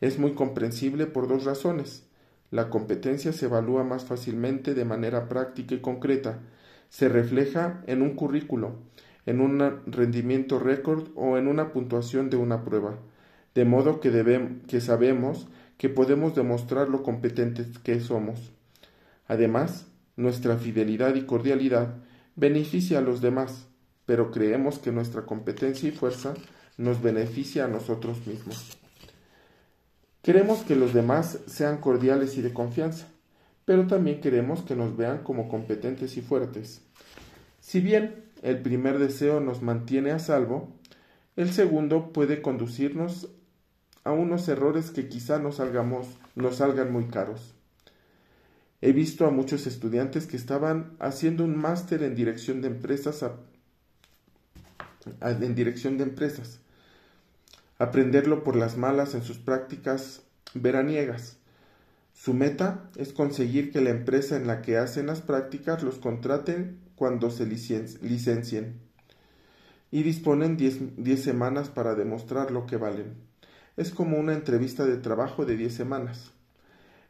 Es 0.00 0.18
muy 0.18 0.32
comprensible 0.32 1.06
por 1.06 1.28
dos 1.28 1.44
razones. 1.44 2.06
La 2.50 2.70
competencia 2.70 3.32
se 3.32 3.46
evalúa 3.46 3.84
más 3.84 4.04
fácilmente 4.04 4.74
de 4.74 4.84
manera 4.84 5.28
práctica 5.28 5.74
y 5.74 5.80
concreta. 5.80 6.40
Se 6.88 7.08
refleja 7.08 7.82
en 7.86 8.02
un 8.02 8.14
currículo, 8.14 8.76
en 9.26 9.40
un 9.40 9.60
rendimiento 9.86 10.58
récord 10.58 11.08
o 11.14 11.36
en 11.36 11.48
una 11.48 11.72
puntuación 11.72 12.30
de 12.30 12.38
una 12.38 12.64
prueba. 12.64 12.98
De 13.54 13.64
modo 13.64 14.00
que, 14.00 14.60
que 14.66 14.80
sabemos 14.80 15.48
que 15.76 15.90
podemos 15.90 16.34
demostrar 16.34 16.88
lo 16.88 17.02
competentes 17.02 17.78
que 17.78 18.00
somos. 18.00 18.52
Además, 19.28 19.86
nuestra 20.16 20.56
fidelidad 20.56 21.14
y 21.14 21.26
cordialidad 21.26 21.96
beneficia 22.36 22.98
a 22.98 23.02
los 23.02 23.20
demás, 23.20 23.68
pero 24.06 24.30
creemos 24.30 24.78
que 24.78 24.92
nuestra 24.92 25.26
competencia 25.26 25.88
y 25.88 25.92
fuerza 25.92 26.34
nos 26.76 27.02
beneficia 27.02 27.64
a 27.64 27.68
nosotros 27.68 28.26
mismos. 28.26 28.78
Queremos 30.22 30.60
que 30.60 30.76
los 30.76 30.94
demás 30.94 31.40
sean 31.46 31.78
cordiales 31.78 32.36
y 32.36 32.42
de 32.42 32.52
confianza, 32.52 33.08
pero 33.64 33.86
también 33.86 34.20
queremos 34.20 34.62
que 34.62 34.76
nos 34.76 34.96
vean 34.96 35.22
como 35.24 35.48
competentes 35.48 36.16
y 36.16 36.20
fuertes. 36.20 36.82
Si 37.60 37.80
bien 37.80 38.24
el 38.42 38.60
primer 38.60 38.98
deseo 38.98 39.40
nos 39.40 39.62
mantiene 39.62 40.10
a 40.10 40.18
salvo, 40.18 40.72
el 41.36 41.52
segundo 41.52 42.12
puede 42.12 42.42
conducirnos 42.42 43.28
a 44.04 44.12
unos 44.12 44.48
errores 44.48 44.90
que 44.90 45.08
quizá 45.08 45.38
nos, 45.38 45.56
salgamos, 45.56 46.06
salgan 46.52 46.92
muy 46.92 47.06
caros. 47.06 47.54
He 48.80 48.92
visto 48.92 49.26
a 49.26 49.30
muchos 49.30 49.66
estudiantes 49.66 50.26
que 50.26 50.36
estaban 50.36 50.96
haciendo 50.98 51.44
un 51.44 51.56
máster 51.56 52.02
en 52.02 52.16
dirección 52.16 52.60
de 52.60 52.68
empresas 52.68 53.24
en 55.20 55.54
dirección 55.54 55.98
de 55.98 56.04
empresas. 56.04 56.61
Aprenderlo 57.82 58.44
por 58.44 58.54
las 58.54 58.76
malas 58.76 59.16
en 59.16 59.24
sus 59.24 59.38
prácticas 59.38 60.22
veraniegas. 60.54 61.38
Su 62.14 62.32
meta 62.32 62.88
es 62.94 63.12
conseguir 63.12 63.72
que 63.72 63.80
la 63.80 63.90
empresa 63.90 64.36
en 64.36 64.46
la 64.46 64.62
que 64.62 64.76
hacen 64.78 65.08
las 65.08 65.20
prácticas 65.20 65.82
los 65.82 65.98
contraten 65.98 66.78
cuando 66.94 67.28
se 67.32 67.44
licencien 67.44 68.78
y 69.90 70.04
disponen 70.04 70.56
10 70.56 71.20
semanas 71.20 71.70
para 71.70 71.96
demostrar 71.96 72.52
lo 72.52 72.66
que 72.66 72.76
valen. 72.76 73.14
Es 73.76 73.90
como 73.90 74.16
una 74.16 74.34
entrevista 74.34 74.86
de 74.86 74.98
trabajo 74.98 75.44
de 75.44 75.56
10 75.56 75.74
semanas. 75.74 76.30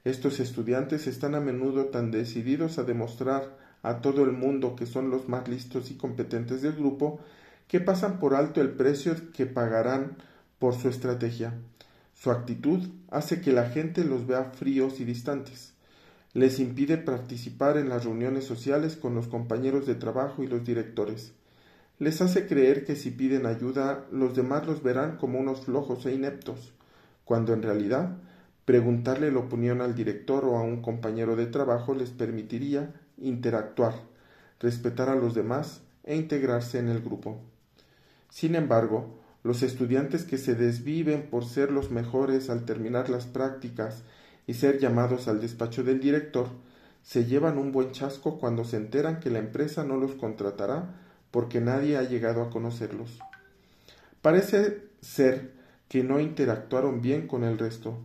Estos 0.05 0.41
estudiantes 0.41 1.07
están 1.07 1.35
a 1.35 1.41
menudo 1.41 1.89
tan 1.89 2.11
decididos 2.11 2.79
a 2.79 2.85
demostrar 2.85 3.59
a 3.83 4.01
todo 4.01 4.25
el 4.25 4.33
mundo 4.33 4.75
que 4.75 4.87
son 4.87 5.11
los 5.11 5.29
más 5.29 5.49
listos 5.49 5.91
y 5.91 5.99
competentes 5.99 6.63
del 6.63 6.73
grupo 6.73 7.21
que 7.69 7.79
pasan 7.79 8.19
por 8.19 8.35
alto 8.35 8.63
el 8.63 8.71
precio 8.71 9.15
que 9.35 9.45
pagarán 9.45 10.17
por 10.63 10.77
su 10.77 10.89
estrategia. 10.89 11.55
Su 12.15 12.31
actitud 12.31 12.89
hace 13.11 13.41
que 13.41 13.51
la 13.51 13.71
gente 13.71 14.05
los 14.05 14.29
vea 14.29 14.53
fríos 14.55 15.01
y 15.01 15.05
distantes. 15.05 15.73
Les 16.35 16.61
impide 16.61 16.99
participar 16.99 17.79
en 17.79 17.89
las 17.89 18.05
reuniones 18.05 18.45
sociales 18.45 18.95
con 18.95 19.13
los 19.13 19.27
compañeros 19.27 19.89
de 19.89 19.97
trabajo 19.97 20.45
y 20.45 20.47
los 20.47 20.65
directores. 20.65 21.33
Les 21.99 22.23
hace 22.23 22.47
creer 22.47 22.85
que 22.85 22.95
si 22.95 23.11
piden 23.11 23.45
ayuda 23.45 24.07
los 24.13 24.37
demás 24.37 24.65
los 24.65 24.85
verán 24.85 25.17
como 25.17 25.41
unos 25.41 25.63
flojos 25.63 26.07
e 26.07 26.15
ineptos, 26.15 26.73
cuando 27.25 27.55
en 27.55 27.63
realidad 27.63 28.19
preguntarle 28.65 29.33
la 29.33 29.41
opinión 29.41 29.81
al 29.81 29.97
director 29.97 30.45
o 30.45 30.59
a 30.59 30.63
un 30.63 30.81
compañero 30.81 31.35
de 31.35 31.47
trabajo 31.47 31.93
les 31.93 32.11
permitiría 32.11 32.95
interactuar, 33.19 33.95
respetar 34.61 35.09
a 35.09 35.17
los 35.17 35.35
demás 35.35 35.81
e 36.05 36.15
integrarse 36.15 36.79
en 36.79 36.89
el 36.89 37.01
grupo. 37.01 37.41
Sin 38.31 38.55
embargo, 38.55 39.22
los 39.43 39.63
estudiantes 39.63 40.25
que 40.25 40.39
se 40.39 40.55
desviven 40.55 41.29
por 41.31 41.45
ser 41.45 41.73
los 41.73 41.91
mejores 41.91 42.49
al 42.51 42.65
terminar 42.65 43.11
las 43.11 43.27
prácticas 43.27 44.03
y 44.47 44.55
ser 44.55 44.79
llamados 44.79 45.29
al 45.29 45.41
despacho 45.41 45.83
del 45.83 46.01
director, 46.01 46.49
se 47.03 47.25
llevan 47.25 47.59
un 47.59 47.73
buen 47.73 47.91
chasco 47.93 48.39
cuando 48.39 48.65
se 48.65 48.77
enteran 48.77 49.19
que 49.19 49.31
la 49.31 49.41
empresa 49.41 49.85
no 49.85 49.97
los 49.97 50.13
contratará 50.13 50.95
porque 51.31 51.61
nadie 51.61 51.97
ha 51.97 52.03
llegado 52.03 52.43
a 52.43 52.51
conocerlos. 52.51 53.19
Parece 54.21 54.85
ser 55.01 55.53
que 55.89 56.05
no 56.05 56.21
interactuaron 56.21 57.03
bien 57.03 57.27
con 57.27 57.43
el 57.43 57.59
resto. 57.59 57.99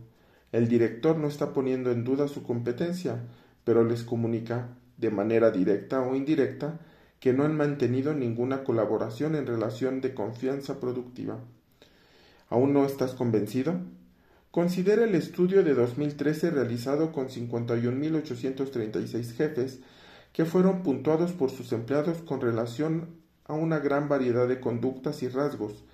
El 0.50 0.68
director 0.68 1.16
no 1.16 1.28
está 1.28 1.52
poniendo 1.52 1.92
en 1.92 2.04
duda 2.04 2.26
su 2.26 2.42
competencia, 2.42 3.20
pero 3.64 3.84
les 3.84 4.02
comunica, 4.02 4.68
de 4.96 5.10
manera 5.10 5.50
directa 5.52 6.00
o 6.00 6.16
indirecta, 6.16 6.80
que 7.20 7.32
no 7.32 7.44
han 7.44 7.56
mantenido 7.56 8.14
ninguna 8.14 8.64
colaboración 8.64 9.34
en 9.34 9.46
relación 9.46 10.00
de 10.00 10.14
confianza 10.14 10.80
productiva. 10.80 11.38
¿Aún 12.48 12.72
no 12.72 12.84
estás 12.84 13.14
convencido? 13.14 13.80
Considera 14.50 15.04
el 15.04 15.14
estudio 15.14 15.62
de 15.62 15.74
2013 15.74 16.50
realizado 16.50 17.12
con 17.12 17.28
51.836 17.28 19.34
jefes 19.34 19.80
que 20.32 20.44
fueron 20.44 20.82
puntuados 20.82 21.32
por 21.32 21.50
sus 21.50 21.72
empleados 21.72 22.18
con 22.18 22.40
relación 22.40 23.16
a 23.44 23.54
una 23.54 23.78
gran 23.78 24.08
variedad 24.08 24.46
de 24.46 24.60
conductas 24.60 25.22
y 25.22 25.28
rasgos, 25.28 25.84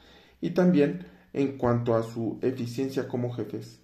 y 0.41 0.51
también 0.51 1.07
en 1.33 1.57
cuanto 1.57 1.95
a 1.95 2.03
su 2.03 2.39
eficiencia 2.43 3.09
como 3.09 3.33
jefes. 3.33 3.81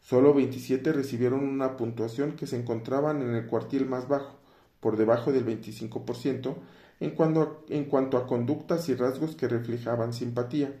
Solo 0.00 0.34
27 0.34 0.92
recibieron 0.92 1.40
una 1.40 1.76
puntuación 1.76 2.36
que 2.36 2.46
se 2.46 2.56
encontraban 2.56 3.22
en 3.22 3.34
el 3.34 3.46
cuartil 3.46 3.86
más 3.86 4.08
bajo, 4.08 4.38
por 4.86 4.96
debajo 4.96 5.32
del 5.32 5.44
25%, 5.44 6.54
en 7.00 7.10
cuanto, 7.10 8.18
a, 8.18 8.26
conductas 8.28 8.88
y 8.88 8.94
rasgos 8.94 9.34
que 9.34 9.48
reflejaban 9.48 10.12
simpatía, 10.12 10.76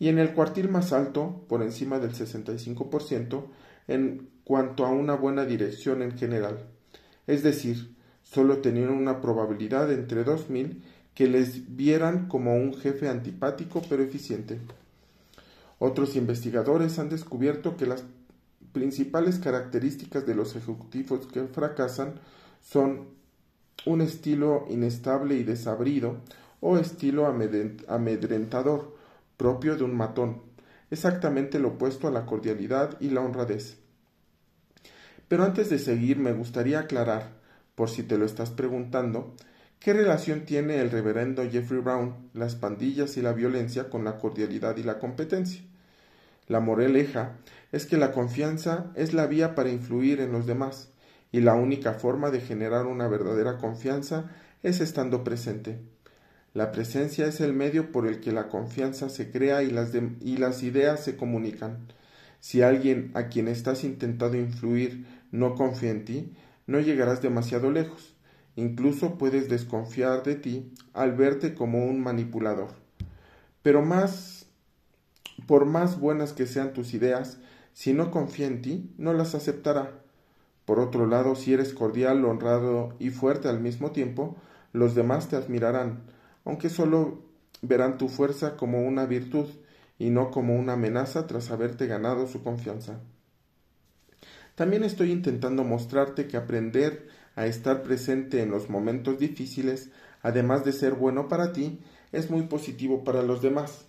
y 0.00 0.08
en 0.08 0.18
el 0.18 0.34
cuartil 0.34 0.68
más 0.68 0.92
alto, 0.92 1.44
por 1.48 1.62
encima 1.62 2.00
del 2.00 2.12
65%, 2.12 3.44
en 3.86 4.28
cuanto 4.42 4.84
a 4.84 4.90
una 4.90 5.14
buena 5.14 5.44
dirección 5.44 6.02
en 6.02 6.18
general. 6.18 6.58
Es 7.28 7.44
decir, 7.44 7.94
solo 8.24 8.58
tenían 8.58 8.90
una 8.90 9.20
probabilidad 9.20 9.92
entre 9.92 10.26
2.000 10.26 10.82
que 11.14 11.28
les 11.28 11.76
vieran 11.76 12.26
como 12.26 12.56
un 12.56 12.74
jefe 12.74 13.08
antipático 13.08 13.80
pero 13.88 14.02
eficiente. 14.02 14.58
Otros 15.78 16.16
investigadores 16.16 16.98
han 16.98 17.10
descubierto 17.10 17.76
que 17.76 17.86
las 17.86 18.02
principales 18.72 19.38
características 19.38 20.26
de 20.26 20.34
los 20.34 20.56
ejecutivos 20.56 21.28
que 21.28 21.44
fracasan 21.44 22.14
son 22.60 23.14
un 23.84 24.00
estilo 24.00 24.66
inestable 24.68 25.36
y 25.36 25.44
desabrido 25.44 26.16
o 26.60 26.78
estilo 26.78 27.26
amedrentador 27.26 28.96
propio 29.36 29.76
de 29.76 29.84
un 29.84 29.94
matón, 29.94 30.42
exactamente 30.90 31.58
lo 31.58 31.68
opuesto 31.68 32.08
a 32.08 32.10
la 32.10 32.26
cordialidad 32.26 32.98
y 33.00 33.10
la 33.10 33.20
honradez. 33.20 33.78
Pero 35.28 35.44
antes 35.44 35.70
de 35.70 35.78
seguir 35.78 36.18
me 36.18 36.32
gustaría 36.32 36.80
aclarar, 36.80 37.34
por 37.74 37.90
si 37.90 38.02
te 38.02 38.16
lo 38.16 38.24
estás 38.24 38.50
preguntando, 38.50 39.34
qué 39.80 39.92
relación 39.92 40.46
tiene 40.46 40.80
el 40.80 40.90
reverendo 40.90 41.48
Jeffrey 41.48 41.80
Brown, 41.80 42.30
las 42.32 42.54
pandillas 42.54 43.16
y 43.16 43.22
la 43.22 43.32
violencia 43.32 43.90
con 43.90 44.04
la 44.04 44.18
cordialidad 44.18 44.76
y 44.78 44.82
la 44.82 44.98
competencia. 44.98 45.62
La 46.48 46.60
moraleja 46.60 47.36
es 47.72 47.86
que 47.86 47.96
la 47.96 48.12
confianza 48.12 48.92
es 48.94 49.12
la 49.12 49.26
vía 49.26 49.54
para 49.54 49.70
influir 49.70 50.20
en 50.20 50.32
los 50.32 50.46
demás, 50.46 50.90
y 51.32 51.40
la 51.40 51.54
única 51.54 51.94
forma 51.94 52.30
de 52.30 52.40
generar 52.40 52.86
una 52.86 53.08
verdadera 53.08 53.58
confianza 53.58 54.30
es 54.62 54.80
estando 54.80 55.24
presente. 55.24 55.78
La 56.54 56.72
presencia 56.72 57.26
es 57.26 57.40
el 57.40 57.52
medio 57.52 57.92
por 57.92 58.06
el 58.06 58.20
que 58.20 58.32
la 58.32 58.48
confianza 58.48 59.08
se 59.10 59.30
crea 59.30 59.62
y 59.62 59.70
las, 59.70 59.92
y 60.20 60.38
las 60.38 60.62
ideas 60.62 61.04
se 61.04 61.16
comunican. 61.16 61.86
Si 62.40 62.62
alguien 62.62 63.10
a 63.14 63.28
quien 63.28 63.48
estás 63.48 63.84
intentando 63.84 64.38
influir 64.38 65.06
no 65.32 65.54
confía 65.54 65.90
en 65.90 66.04
ti, 66.04 66.32
no 66.66 66.80
llegarás 66.80 67.20
demasiado 67.20 67.70
lejos. 67.70 68.14
Incluso 68.56 69.18
puedes 69.18 69.48
desconfiar 69.48 70.22
de 70.22 70.36
ti 70.36 70.72
al 70.94 71.12
verte 71.12 71.54
como 71.54 71.84
un 71.84 72.00
manipulador. 72.00 72.70
Pero 73.62 73.82
más, 73.82 74.46
por 75.46 75.66
más 75.66 76.00
buenas 76.00 76.32
que 76.32 76.46
sean 76.46 76.72
tus 76.72 76.94
ideas, 76.94 77.38
si 77.74 77.92
no 77.92 78.10
confía 78.10 78.46
en 78.46 78.62
ti, 78.62 78.94
no 78.96 79.12
las 79.12 79.34
aceptará. 79.34 80.05
Por 80.66 80.80
otro 80.80 81.06
lado, 81.06 81.36
si 81.36 81.54
eres 81.54 81.72
cordial, 81.72 82.24
honrado 82.24 82.94
y 82.98 83.10
fuerte 83.10 83.48
al 83.48 83.60
mismo 83.60 83.92
tiempo, 83.92 84.36
los 84.72 84.94
demás 84.94 85.28
te 85.28 85.36
admirarán, 85.36 86.02
aunque 86.44 86.68
solo 86.68 87.22
verán 87.62 87.96
tu 87.96 88.08
fuerza 88.08 88.56
como 88.56 88.82
una 88.82 89.06
virtud 89.06 89.46
y 89.98 90.10
no 90.10 90.30
como 90.30 90.56
una 90.56 90.74
amenaza 90.74 91.26
tras 91.26 91.50
haberte 91.50 91.86
ganado 91.86 92.26
su 92.26 92.42
confianza. 92.42 93.00
También 94.56 94.84
estoy 94.84 95.12
intentando 95.12 95.64
mostrarte 95.64 96.26
que 96.26 96.36
aprender 96.36 97.08
a 97.36 97.46
estar 97.46 97.82
presente 97.82 98.42
en 98.42 98.50
los 98.50 98.68
momentos 98.68 99.18
difíciles, 99.18 99.90
además 100.22 100.64
de 100.64 100.72
ser 100.72 100.94
bueno 100.94 101.28
para 101.28 101.52
ti, 101.52 101.80
es 102.10 102.30
muy 102.30 102.42
positivo 102.42 103.04
para 103.04 103.22
los 103.22 103.40
demás. 103.40 103.86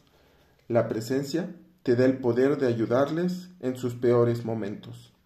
La 0.68 0.88
presencia 0.88 1.56
te 1.82 1.96
da 1.96 2.06
el 2.06 2.20
poder 2.20 2.58
de 2.58 2.68
ayudarles 2.68 3.50
en 3.62 3.78
sus 3.78 3.96
peores 3.96 4.46
momentos. 4.46 5.16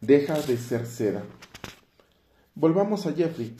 Deja 0.00 0.40
de 0.40 0.56
ser 0.56 0.86
seda. 0.86 1.24
Volvamos 2.54 3.06
a 3.06 3.12
Jeffrey. 3.14 3.56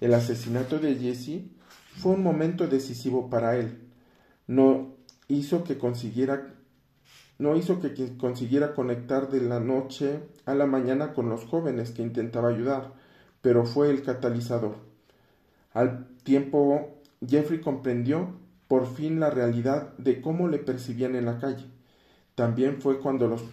El 0.00 0.14
asesinato 0.14 0.78
de 0.78 0.94
Jesse 0.94 1.42
fue 1.96 2.12
un 2.12 2.22
momento 2.22 2.68
decisivo 2.68 3.28
para 3.28 3.56
él. 3.56 3.80
No 4.46 4.94
hizo 5.26 5.64
que 5.64 5.76
consiguiera 5.76 6.54
no 7.38 7.56
hizo 7.56 7.80
que 7.80 8.16
consiguiera 8.16 8.74
conectar 8.74 9.28
de 9.28 9.40
la 9.40 9.58
noche 9.58 10.20
a 10.46 10.54
la 10.54 10.66
mañana 10.66 11.12
con 11.12 11.28
los 11.28 11.44
jóvenes 11.44 11.90
que 11.90 12.02
intentaba 12.02 12.48
ayudar, 12.48 12.92
pero 13.42 13.66
fue 13.66 13.90
el 13.90 14.02
catalizador. 14.02 14.76
Al 15.74 16.06
tiempo, 16.22 17.02
Jeffrey 17.26 17.60
comprendió 17.60 18.38
por 18.68 18.86
fin 18.86 19.18
la 19.18 19.30
realidad 19.30 19.96
de 19.98 20.20
cómo 20.20 20.48
le 20.48 20.58
percibían 20.58 21.16
en 21.16 21.26
la 21.26 21.38
calle. 21.38 21.75
También 22.36 22.82
fue 22.82 23.00
cuando 23.00 23.28
los 23.28 23.44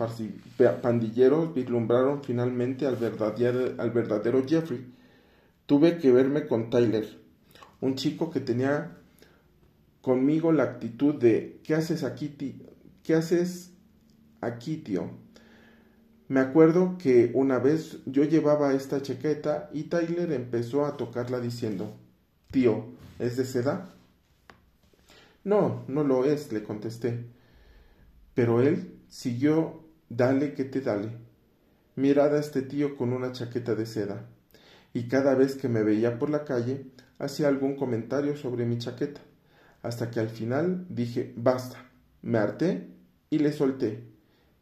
pandilleros 0.81 1.55
vislumbraron 1.55 2.21
finalmente 2.21 2.85
al 2.85 2.97
verdadero, 2.97 4.43
Jeffrey. 4.45 4.93
Tuve 5.65 5.97
que 5.99 6.11
verme 6.11 6.45
con 6.47 6.69
Tyler, 6.69 7.07
un 7.79 7.95
chico 7.95 8.29
que 8.29 8.41
tenía 8.41 8.97
conmigo 10.01 10.51
la 10.51 10.63
actitud 10.63 11.15
de 11.15 11.61
¿qué 11.63 11.75
haces 11.75 12.03
aquí, 12.03 12.35
¿Qué 13.03 13.15
haces 13.15 13.71
aquí, 14.41 14.75
tío? 14.75 15.11
Me 16.27 16.41
acuerdo 16.41 16.97
que 16.97 17.31
una 17.35 17.59
vez 17.59 17.99
yo 18.05 18.25
llevaba 18.25 18.73
esta 18.73 19.01
chaqueta 19.01 19.69
y 19.71 19.83
Tyler 19.83 20.33
empezó 20.33 20.85
a 20.85 20.97
tocarla 20.97 21.39
diciendo 21.39 21.95
Tío, 22.51 22.87
¿es 23.17 23.37
de 23.37 23.45
seda? 23.45 23.93
No, 25.45 25.85
no 25.87 26.03
lo 26.03 26.25
es, 26.25 26.51
le 26.51 26.63
contesté. 26.63 27.31
Pero 28.33 28.61
él 28.61 28.99
siguió, 29.09 29.83
dale 30.09 30.53
que 30.53 30.63
te 30.63 30.81
dale. 30.81 31.09
Mirada 31.95 32.37
a 32.37 32.39
este 32.39 32.61
tío 32.61 32.97
con 32.97 33.13
una 33.13 33.31
chaqueta 33.31 33.75
de 33.75 33.85
seda, 33.85 34.25
y 34.93 35.07
cada 35.07 35.35
vez 35.35 35.55
que 35.55 35.69
me 35.69 35.83
veía 35.83 36.17
por 36.17 36.29
la 36.29 36.43
calle 36.43 36.87
hacía 37.19 37.47
algún 37.47 37.75
comentario 37.75 38.35
sobre 38.35 38.65
mi 38.65 38.77
chaqueta, 38.77 39.21
hasta 39.81 40.09
que 40.09 40.19
al 40.19 40.29
final 40.29 40.85
dije 40.89 41.33
basta, 41.35 41.77
me 42.21 42.39
harté 42.39 42.87
y 43.29 43.39
le 43.39 43.51
solté. 43.51 44.03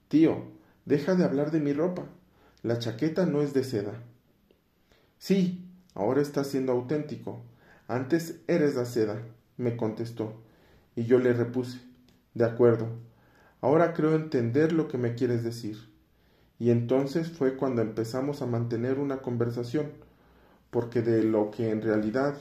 Tío, 0.08 0.52
deja 0.86 1.16
de 1.16 1.24
hablar 1.24 1.52
de 1.52 1.60
mi 1.60 1.74
ropa. 1.74 2.06
La 2.64 2.80
chaqueta 2.80 3.26
no 3.26 3.42
es 3.42 3.54
de 3.54 3.64
seda. 3.64 3.94
Sí, 5.18 5.66
ahora 5.94 6.22
estás 6.22 6.48
siendo 6.48 6.74
auténtico. 6.74 7.44
Antes 7.88 8.42
eres 8.48 8.76
la 8.76 8.86
seda, 8.86 9.22
me 9.58 9.78
contestó, 9.78 10.42
y 10.96 11.04
yo 11.06 11.20
le 11.20 11.34
repuse 11.34 11.82
De 12.34 12.46
acuerdo, 12.46 12.88
ahora 13.62 13.94
creo 13.94 14.16
entender 14.16 14.74
lo 14.74 14.88
que 14.88 14.98
me 14.98 15.16
quieres 15.16 15.44
decir. 15.44 15.78
Y 16.60 16.70
entonces 16.70 17.30
fue 17.32 17.56
cuando 17.56 17.82
empezamos 17.82 18.42
a 18.42 18.46
mantener 18.46 19.00
una 19.00 19.18
conversación, 19.18 19.92
porque 20.70 21.02
de 21.02 21.24
lo 21.24 21.52
que 21.52 21.70
en 21.70 21.82
realidad 21.82 22.36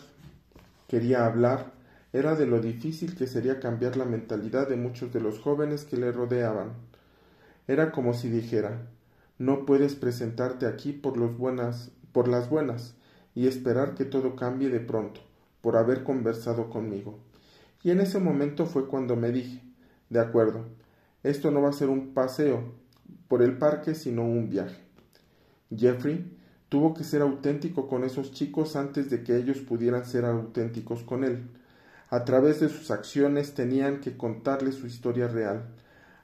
quería 0.89 1.25
hablar 1.25 1.73
era 2.13 2.35
de 2.35 2.47
lo 2.47 2.61
difícil 2.61 3.15
que 3.15 3.27
sería 3.27 3.61
cambiar 3.61 3.97
la 3.97 4.05
mentalidad 4.05 4.69
de 4.69 4.77
muchos 4.77 5.13
de 5.13 5.21
los 5.21 5.39
jóvenes 5.39 5.85
que 5.85 5.97
le 5.97 6.11
rodeaban. 6.11 6.73
Era 7.69 7.93
como 7.93 8.15
si 8.15 8.29
dijera 8.29 8.89
no 9.41 9.65
puedes 9.65 9.95
presentarte 9.95 10.67
aquí 10.67 10.93
por 10.93 11.15
por 12.13 12.29
las 12.29 12.51
buenas 12.51 12.95
y 13.35 13.47
esperar 13.47 13.95
que 13.95 14.05
todo 14.05 14.37
cambie 14.37 14.69
de 14.69 14.81
pronto, 14.81 15.23
por 15.63 15.79
haber 15.79 16.05
conversado 16.05 16.69
conmigo. 16.69 17.19
Y 17.83 17.91
en 17.91 18.01
ese 18.01 18.19
momento 18.19 18.67
fue 18.67 18.87
cuando 18.87 19.17
me 19.17 19.33
dije 19.33 19.63
de 20.11 20.21
acuerdo, 20.21 20.67
esto 21.23 21.51
no 21.51 21.63
va 21.63 21.71
a 21.71 21.75
ser 21.75 21.89
un 21.89 22.15
paseo 22.15 22.75
por 23.29 23.43
el 23.43 23.59
parque, 23.59 23.95
sino 23.95 24.25
un 24.25 24.49
viaje. 24.49 24.81
Jeffrey 25.75 26.37
tuvo 26.69 26.95
que 26.95 27.05
ser 27.05 27.21
auténtico 27.23 27.89
con 27.89 28.05
esos 28.05 28.33
chicos 28.33 28.77
antes 28.77 29.11
de 29.11 29.23
que 29.23 29.37
ellos 29.37 29.59
pudieran 29.59 30.05
ser 30.05 30.25
auténticos 30.25 31.03
con 31.03 31.25
él. 31.25 31.49
A 32.09 32.25
través 32.25 32.61
de 32.61 32.69
sus 32.69 32.91
acciones 32.91 33.55
tenían 33.55 34.01
que 34.01 34.17
contarle 34.17 34.73
su 34.73 34.87
historia 34.87 35.29
real, 35.29 35.69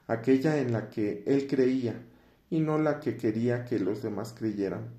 aquella 0.07 0.59
en 0.59 0.73
la 0.73 0.89
que 0.89 1.23
él 1.27 1.47
creía 1.47 1.95
y 2.49 2.59
no 2.59 2.77
la 2.77 2.99
que 2.99 3.17
quería 3.17 3.65
que 3.65 3.79
los 3.79 4.01
demás 4.01 4.33
creyeran. 4.37 4.89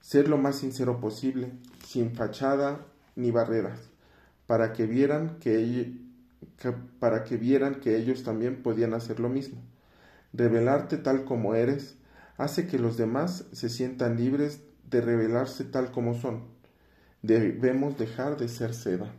Ser 0.00 0.28
lo 0.28 0.38
más 0.38 0.56
sincero 0.56 1.00
posible, 1.00 1.50
sin 1.86 2.14
fachada 2.14 2.86
ni 3.16 3.30
barreras, 3.30 3.80
para 4.46 4.72
que 4.72 4.86
vieran 4.86 5.38
para 6.98 7.24
que 7.24 7.36
vieran 7.36 7.76
que 7.76 7.96
ellos 7.96 8.22
también 8.22 8.62
podían 8.62 8.94
hacer 8.94 9.20
lo 9.20 9.28
mismo. 9.28 9.60
Revelarte 10.32 10.96
tal 10.96 11.24
como 11.24 11.54
eres 11.54 11.96
hace 12.36 12.66
que 12.66 12.78
los 12.78 12.96
demás 12.96 13.46
se 13.52 13.68
sientan 13.68 14.16
libres 14.16 14.62
de 14.90 15.00
revelarse 15.00 15.64
tal 15.64 15.90
como 15.90 16.14
son. 16.14 16.44
Debemos 17.22 17.96
dejar 17.98 18.36
de 18.36 18.48
ser 18.48 18.74
seda. 18.74 19.12